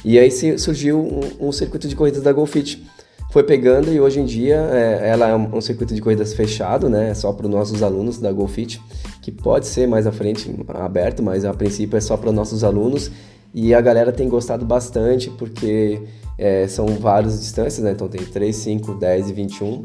E 0.03 0.17
aí 0.17 0.31
surgiu 0.57 0.99
um, 0.99 1.47
um 1.47 1.51
circuito 1.51 1.87
de 1.87 1.95
corridas 1.95 2.21
da 2.21 2.31
Golfit. 2.31 2.85
Foi 3.31 3.43
pegando 3.43 3.91
e 3.91 3.99
hoje 3.99 4.19
em 4.19 4.25
dia 4.25 4.55
é, 4.71 5.09
ela 5.09 5.27
é 5.27 5.35
um, 5.35 5.57
um, 5.57 5.61
circuito 5.61 5.93
de 5.93 6.01
corridas 6.01 6.33
fechado, 6.33 6.89
né? 6.89 7.13
Só 7.13 7.31
para 7.33 7.45
os 7.45 7.51
nossos 7.51 7.83
alunos 7.83 8.17
da 8.17 8.31
Golfit, 8.31 8.81
que 9.21 9.31
pode 9.31 9.67
ser 9.67 9.87
mais 9.87 10.07
à 10.07 10.11
frente 10.11 10.53
aberto, 10.69 11.21
mas 11.21 11.45
a 11.45 11.53
princípio 11.53 11.97
é 11.97 12.01
só 12.01 12.15
para 12.15 12.31
nossos 12.31 12.63
alunos 12.63 13.11
e 13.59 13.73
a 13.73 13.81
galera 13.81 14.11
tem 14.11 14.29
gostado 14.29 14.63
bastante 14.63 15.31
porque 15.31 15.99
é, 16.37 16.67
são 16.67 16.85
várias 16.89 17.39
distâncias, 17.39 17.83
né? 17.83 17.89
Então 17.89 18.07
tem 18.07 18.23
3, 18.23 18.55
5, 18.55 18.93
10 18.93 19.31
e 19.31 19.33
21. 19.33 19.83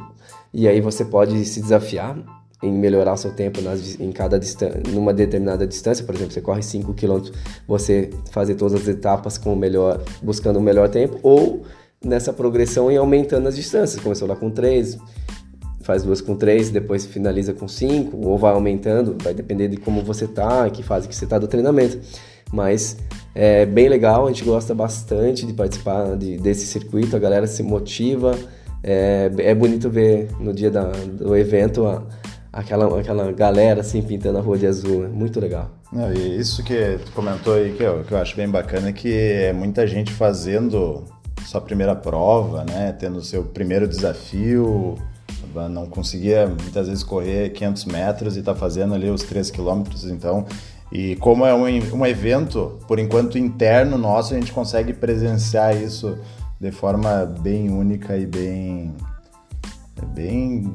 E 0.53 0.69
aí 0.69 0.79
você 0.83 1.07
pode 1.07 1.43
se 1.47 1.63
desafiar 1.63 2.19
em 2.63 2.71
melhorar 2.71 3.17
seu 3.17 3.33
tempo 3.33 3.63
nas, 3.63 3.99
em 3.99 4.13
cada 4.13 4.39
distância, 4.39 4.79
numa 4.91 5.15
determinada 5.15 5.67
distância, 5.67 6.05
por 6.05 6.15
exemplo, 6.15 6.35
você 6.35 6.43
corre 6.43 6.63
5 6.63 6.93
km, 6.93 7.31
você 7.67 8.11
fazer 8.31 8.57
todas 8.57 8.83
as 8.83 8.87
etapas 8.87 9.39
com 9.39 9.55
o 9.55 9.57
melhor, 9.57 10.03
buscando 10.23 10.59
o 10.59 10.63
melhor 10.63 10.91
tempo, 10.91 11.19
ou 11.23 11.63
nessa 12.05 12.31
progressão 12.31 12.93
e 12.93 12.97
aumentando 12.99 13.49
as 13.49 13.57
distâncias. 13.57 14.03
Começou 14.03 14.29
lá 14.29 14.37
com 14.37 14.51
3, 14.51 14.99
faz 15.81 16.03
duas 16.03 16.21
com 16.21 16.37
3, 16.37 16.69
depois 16.69 17.07
finaliza 17.07 17.55
com 17.55 17.67
5, 17.67 18.19
ou 18.19 18.37
vai 18.37 18.53
aumentando, 18.53 19.17
vai 19.23 19.33
depender 19.33 19.69
de 19.69 19.79
como 19.79 20.03
você 20.03 20.29
tá, 20.29 20.69
que 20.69 20.83
fase 20.83 21.09
que 21.09 21.17
você 21.17 21.27
tá 21.27 21.39
do 21.39 21.49
treinamento. 21.49 21.99
Mas 22.53 22.99
é 23.35 23.65
bem 23.65 23.89
legal, 23.89 24.27
a 24.27 24.29
gente 24.29 24.45
gosta 24.45 24.75
bastante 24.75 25.47
de 25.47 25.53
participar 25.53 26.17
de, 26.17 26.37
desse 26.37 26.67
circuito, 26.67 27.17
a 27.17 27.19
galera 27.19 27.47
se 27.47 27.63
motiva. 27.63 28.39
É, 28.83 29.31
é 29.39 29.55
bonito 29.55 29.89
ver 29.89 30.29
no 30.41 30.53
dia 30.53 30.71
da, 30.71 30.85
do 30.85 31.37
evento 31.37 31.87
a, 31.87 32.03
aquela, 32.53 33.01
aquela 33.01 33.33
galera 33.33 33.81
assim 33.81 34.03
pintando 34.03 34.39
a 34.39 34.41
rua 34.41 34.59
de 34.59 34.67
azul, 34.67 35.05
é 35.05 35.09
muito 35.09 35.41
legal. 35.41 35.71
Não, 35.93 36.13
e 36.13 36.39
isso 36.39 36.63
que 36.63 36.99
tu 37.05 37.13
comentou 37.13 37.55
aí 37.55 37.73
que 37.73 37.83
eu, 37.83 38.03
que 38.05 38.13
eu 38.13 38.19
acho 38.19 38.37
bem 38.37 38.49
bacana 38.49 38.89
é 38.89 38.93
que 38.93 39.13
é 39.13 39.53
muita 39.53 39.87
gente 39.87 40.13
fazendo 40.13 41.05
sua 41.47 41.61
primeira 41.61 41.95
prova, 41.95 42.65
né, 42.65 42.95
tendo 42.99 43.23
seu 43.23 43.45
primeiro 43.45 43.89
desafio, 43.89 44.97
não 45.71 45.87
conseguia 45.87 46.47
muitas 46.47 46.89
vezes 46.89 47.03
correr 47.03 47.51
500 47.51 47.85
metros 47.87 48.37
e 48.37 48.41
está 48.41 48.55
fazendo 48.55 48.95
ali 48.95 49.11
os 49.11 49.23
3 49.23 49.51
quilômetros, 49.51 50.05
então 50.05 50.47
e 50.93 51.17
como 51.17 51.47
é 51.47 51.55
um, 51.55 51.65
um 51.65 52.05
evento, 52.05 52.79
por 52.87 52.99
enquanto, 52.99 53.39
interno 53.39 53.97
nosso, 53.97 54.35
a 54.35 54.37
gente 54.39 54.53
consegue 54.53 54.93
presenciar 54.93 55.75
isso 55.75 56.19
de 56.61 56.71
forma 56.71 57.25
bem 57.41 57.71
única 57.71 58.15
e 58.15 58.27
bem. 58.27 58.95
Bem. 60.15 60.71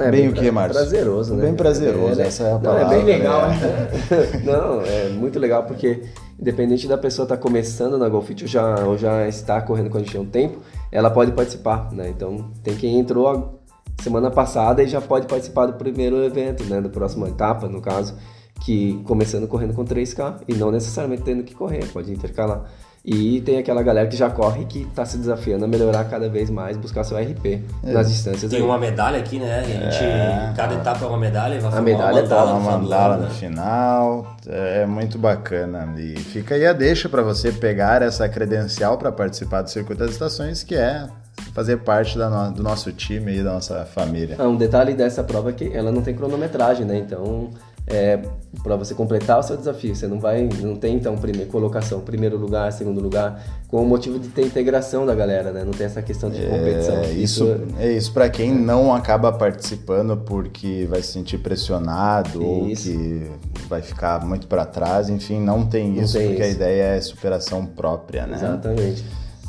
É, 0.00 0.10
bem, 0.10 0.22
bem 0.22 0.28
o 0.30 0.32
que, 0.32 0.50
Márcio? 0.50 0.80
Prazeroso, 0.80 1.34
né? 1.34 1.44
Bem 1.44 1.54
prazeroso, 1.54 2.20
é, 2.20 2.26
essa 2.26 2.42
é 2.42 2.52
a 2.54 2.58
palavra. 2.58 2.84
Não, 2.84 2.92
é 2.92 2.96
bem 2.96 3.04
legal, 3.04 3.48
né? 3.48 3.56
Não, 4.44 4.82
é 4.82 5.08
muito 5.10 5.38
legal 5.38 5.62
porque, 5.62 6.02
independente 6.40 6.88
da 6.88 6.98
pessoa 6.98 7.24
estar 7.24 7.36
tá 7.36 7.42
começando 7.42 7.96
na 7.96 8.08
Golfit 8.08 8.42
ou 8.42 8.48
já, 8.48 8.84
ou 8.84 8.98
já 8.98 9.28
está 9.28 9.62
correndo 9.62 9.90
com 9.90 9.98
a 9.98 10.00
gente 10.00 10.16
há 10.16 10.20
um 10.20 10.26
tempo, 10.26 10.58
ela 10.90 11.08
pode 11.08 11.30
participar, 11.32 11.92
né? 11.92 12.08
Então, 12.08 12.50
tem 12.64 12.74
quem 12.74 12.98
entrou 12.98 13.60
semana 14.02 14.28
passada 14.28 14.82
e 14.82 14.88
já 14.88 15.00
pode 15.00 15.28
participar 15.28 15.66
do 15.66 15.74
primeiro 15.74 16.24
evento, 16.24 16.64
né? 16.64 16.80
Da 16.80 16.88
próxima 16.88 17.28
etapa, 17.28 17.68
no 17.68 17.80
caso 17.80 18.16
que 18.64 19.00
começando 19.04 19.46
correndo 19.48 19.74
com 19.74 19.84
3K 19.84 20.36
e 20.48 20.54
não 20.54 20.70
necessariamente 20.70 21.22
tendo 21.22 21.42
que 21.42 21.54
correr, 21.54 21.84
pode 21.92 22.12
intercalar. 22.12 22.62
E 23.04 23.40
tem 23.40 23.58
aquela 23.58 23.82
galera 23.82 24.06
que 24.06 24.16
já 24.16 24.30
corre 24.30 24.64
que 24.64 24.82
está 24.82 25.04
se 25.04 25.18
desafiando 25.18 25.64
a 25.64 25.68
melhorar 25.68 26.04
cada 26.04 26.28
vez 26.28 26.48
mais, 26.48 26.76
buscar 26.76 27.02
seu 27.02 27.18
RP 27.18 27.60
nas 27.82 28.08
distâncias. 28.08 28.48
Tem 28.48 28.60
aí. 28.60 28.64
uma 28.64 28.78
medalha 28.78 29.18
aqui, 29.18 29.40
né? 29.40 29.58
A 29.58 29.62
gente, 29.64 30.56
Cada 30.56 30.74
etapa 30.76 31.04
é 31.04 31.08
uma 31.08 31.18
medalha 31.18 31.56
e 31.56 31.58
vai 31.58 31.76
A 31.76 31.82
medalha 31.82 32.22
uma 32.22 32.28
tá 32.28 32.36
mandala 32.36 32.52
Uma 32.52 32.58
no 32.58 32.60
final 32.60 32.78
do 32.78 32.82
mandala 32.84 33.16
no 33.16 33.22
né? 33.24 33.30
final, 33.30 34.36
é 34.46 34.86
muito 34.86 35.18
bacana. 35.18 35.92
E 35.98 36.14
fica 36.16 36.54
aí 36.54 36.64
a 36.64 36.72
deixa 36.72 37.08
para 37.08 37.22
você 37.22 37.50
pegar 37.50 38.02
essa 38.02 38.28
credencial 38.28 38.96
para 38.96 39.10
participar 39.10 39.62
do 39.62 39.70
Circuito 39.70 39.98
das 40.04 40.12
Estações, 40.12 40.62
que 40.62 40.76
é 40.76 41.08
fazer 41.52 41.78
parte 41.78 42.16
da 42.16 42.30
no- 42.30 42.52
do 42.54 42.62
nosso 42.62 42.92
time 42.92 43.38
e 43.38 43.42
da 43.42 43.54
nossa 43.54 43.84
família. 43.84 44.36
Ah, 44.38 44.46
um 44.46 44.56
detalhe 44.56 44.94
dessa 44.94 45.24
prova 45.24 45.50
é 45.50 45.52
que 45.52 45.76
ela 45.76 45.90
não 45.90 46.02
tem 46.02 46.14
cronometragem, 46.14 46.86
né? 46.86 46.98
Então, 46.98 47.50
é, 47.86 48.20
para 48.62 48.76
você 48.76 48.94
completar 48.94 49.40
o 49.40 49.42
seu 49.42 49.56
desafio, 49.56 49.94
você 49.94 50.06
não 50.06 50.20
vai, 50.20 50.48
não 50.60 50.76
tem 50.76 50.94
então 50.94 51.16
primeira 51.16 51.50
colocação, 51.50 52.00
primeiro 52.00 52.36
lugar, 52.36 52.72
segundo 52.72 53.00
lugar, 53.00 53.42
com 53.68 53.82
o 53.82 53.86
motivo 53.86 54.18
de 54.18 54.28
ter 54.28 54.46
integração 54.46 55.04
da 55.04 55.14
galera, 55.14 55.50
né? 55.52 55.64
Não 55.64 55.72
tem 55.72 55.86
essa 55.86 56.00
questão 56.00 56.30
de 56.30 56.40
competição. 56.46 56.96
É 56.96 57.10
isso, 57.10 57.56
é 57.78 57.92
isso 57.92 58.12
para 58.12 58.28
quem 58.30 58.54
não 58.54 58.94
acaba 58.94 59.32
participando 59.32 60.16
porque 60.16 60.86
vai 60.88 61.02
se 61.02 61.12
sentir 61.12 61.38
pressionado 61.38 62.44
ou 62.44 62.68
Isso. 62.68 62.90
que 62.90 63.30
vai 63.68 63.82
ficar 63.82 64.24
muito 64.24 64.46
para 64.46 64.64
trás, 64.64 65.08
enfim, 65.08 65.40
não 65.40 65.66
tem 65.66 65.92
Não 65.92 66.02
isso 66.02 66.16
tem 66.16 66.28
porque 66.28 66.42
a 66.42 66.46
isso. 66.46 66.56
ideia 66.56 66.82
é 66.96 67.00
superação 67.00 67.66
própria, 67.66 68.26
né? 68.26 68.36
Exatamente. 68.36 69.04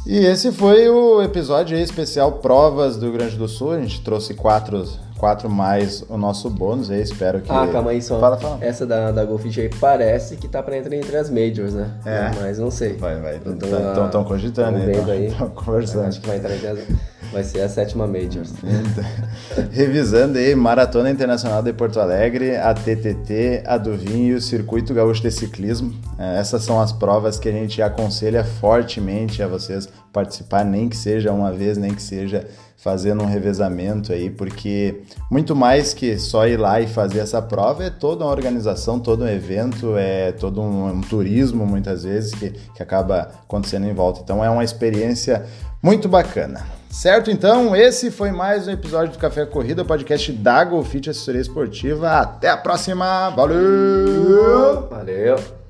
E 0.05 0.17
esse 0.17 0.51
foi 0.51 0.89
o 0.89 1.21
episódio 1.21 1.77
especial 1.77 2.33
Provas 2.33 2.97
do 2.97 3.05
Rio 3.05 3.13
Grande 3.13 3.37
do 3.37 3.47
Sul. 3.47 3.71
A 3.71 3.79
gente 3.79 4.01
trouxe 4.01 4.33
quatro, 4.33 4.85
quatro 5.23 5.49
mais 5.49 6.03
o 6.09 6.17
nosso 6.17 6.49
bônus 6.49 6.91
aí, 6.91 7.01
espero 7.01 7.39
que. 7.39 7.49
Ah, 7.49 7.65
calma 7.71 7.91
aí 7.91 8.01
só. 8.01 8.19
Fala, 8.19 8.37
fala. 8.37 8.57
Essa 8.59 8.85
da, 8.85 9.09
da 9.09 9.23
Golfit 9.23 9.61
aí 9.61 9.69
parece 9.79 10.35
que 10.35 10.49
tá 10.49 10.61
pra 10.61 10.75
entrar 10.75 10.93
entre 10.97 11.15
as 11.15 11.29
majors, 11.29 11.73
né? 11.73 11.91
É. 12.05 12.29
Mas 12.41 12.59
não 12.59 12.69
sei. 12.69 12.97
Vai, 12.97 13.21
vai. 13.21 13.37
Então, 13.37 14.05
Estão 14.05 14.25
cogitando 14.25 14.79
vendo 14.79 15.09
aí. 15.09 15.27
Estão 15.31 15.49
conversando. 15.51 16.07
Acho 16.07 16.19
que 16.19 16.27
vai 16.27 16.35
entrar 16.35 16.53
entre 16.53 16.67
as... 16.67 16.79
Vai 17.33 17.43
ser 17.43 17.61
a 17.61 17.67
sétima 17.67 18.05
majors. 18.05 18.53
Revisando 19.73 20.37
aí, 20.37 20.53
Maratona 20.53 21.09
Internacional 21.09 21.63
de 21.63 21.73
Porto 21.73 21.99
Alegre, 21.99 22.55
a 22.55 22.75
TTT, 22.75 23.63
a 23.65 23.75
do 23.75 23.97
Vinho 23.97 24.33
e 24.33 24.35
o 24.35 24.41
Circuito 24.41 24.93
Gaúcho 24.93 25.23
de 25.23 25.31
Ciclismo. 25.31 25.95
É, 26.19 26.37
Essas 26.37 26.63
são 26.63 26.79
as 26.79 26.91
provas 26.91 27.39
que 27.39 27.49
a 27.49 27.51
gente 27.51 27.81
aconselha 27.81 28.43
fortemente 28.43 29.41
a 29.41 29.47
vocês 29.47 29.89
participar, 30.13 30.63
nem 30.63 30.87
que 30.87 30.95
seja 30.95 31.31
uma 31.31 31.51
vez, 31.51 31.75
nem 31.75 31.95
que 31.95 32.03
seja 32.03 32.45
fazendo 32.77 33.23
um 33.23 33.25
revezamento 33.25 34.13
aí, 34.13 34.29
porque 34.29 35.01
muito 35.31 35.55
mais 35.55 35.91
que 35.91 36.19
só 36.19 36.45
ir 36.45 36.57
lá 36.57 36.81
e 36.81 36.85
fazer 36.85 37.19
essa 37.19 37.41
prova 37.41 37.85
é 37.85 37.89
toda 37.89 38.25
uma 38.25 38.31
organização, 38.31 38.99
todo 38.99 39.23
um 39.23 39.27
evento, 39.27 39.95
é 39.97 40.33
todo 40.33 40.61
um, 40.61 40.87
um 40.87 41.01
turismo 41.01 41.65
muitas 41.65 42.03
vezes 42.03 42.35
que, 42.35 42.51
que 42.51 42.83
acaba 42.83 43.31
acontecendo 43.43 43.87
em 43.87 43.93
volta. 43.93 44.19
Então 44.21 44.45
é 44.45 44.49
uma 44.51 44.63
experiência 44.63 45.43
muito 45.81 46.07
bacana. 46.07 46.82
Certo, 46.93 47.31
então, 47.31 47.75
esse 47.75 48.11
foi 48.11 48.31
mais 48.31 48.67
um 48.67 48.71
episódio 48.71 49.13
do 49.13 49.17
Café 49.17 49.47
Corrida, 49.47 49.83
podcast 49.83 50.31
da 50.31 50.63
Golfit 50.63 51.09
Assessoria 51.09 51.41
Esportiva. 51.41 52.19
Até 52.19 52.49
a 52.49 52.55
próxima, 52.55 53.31
valeu! 53.31 54.87
Valeu! 54.91 55.62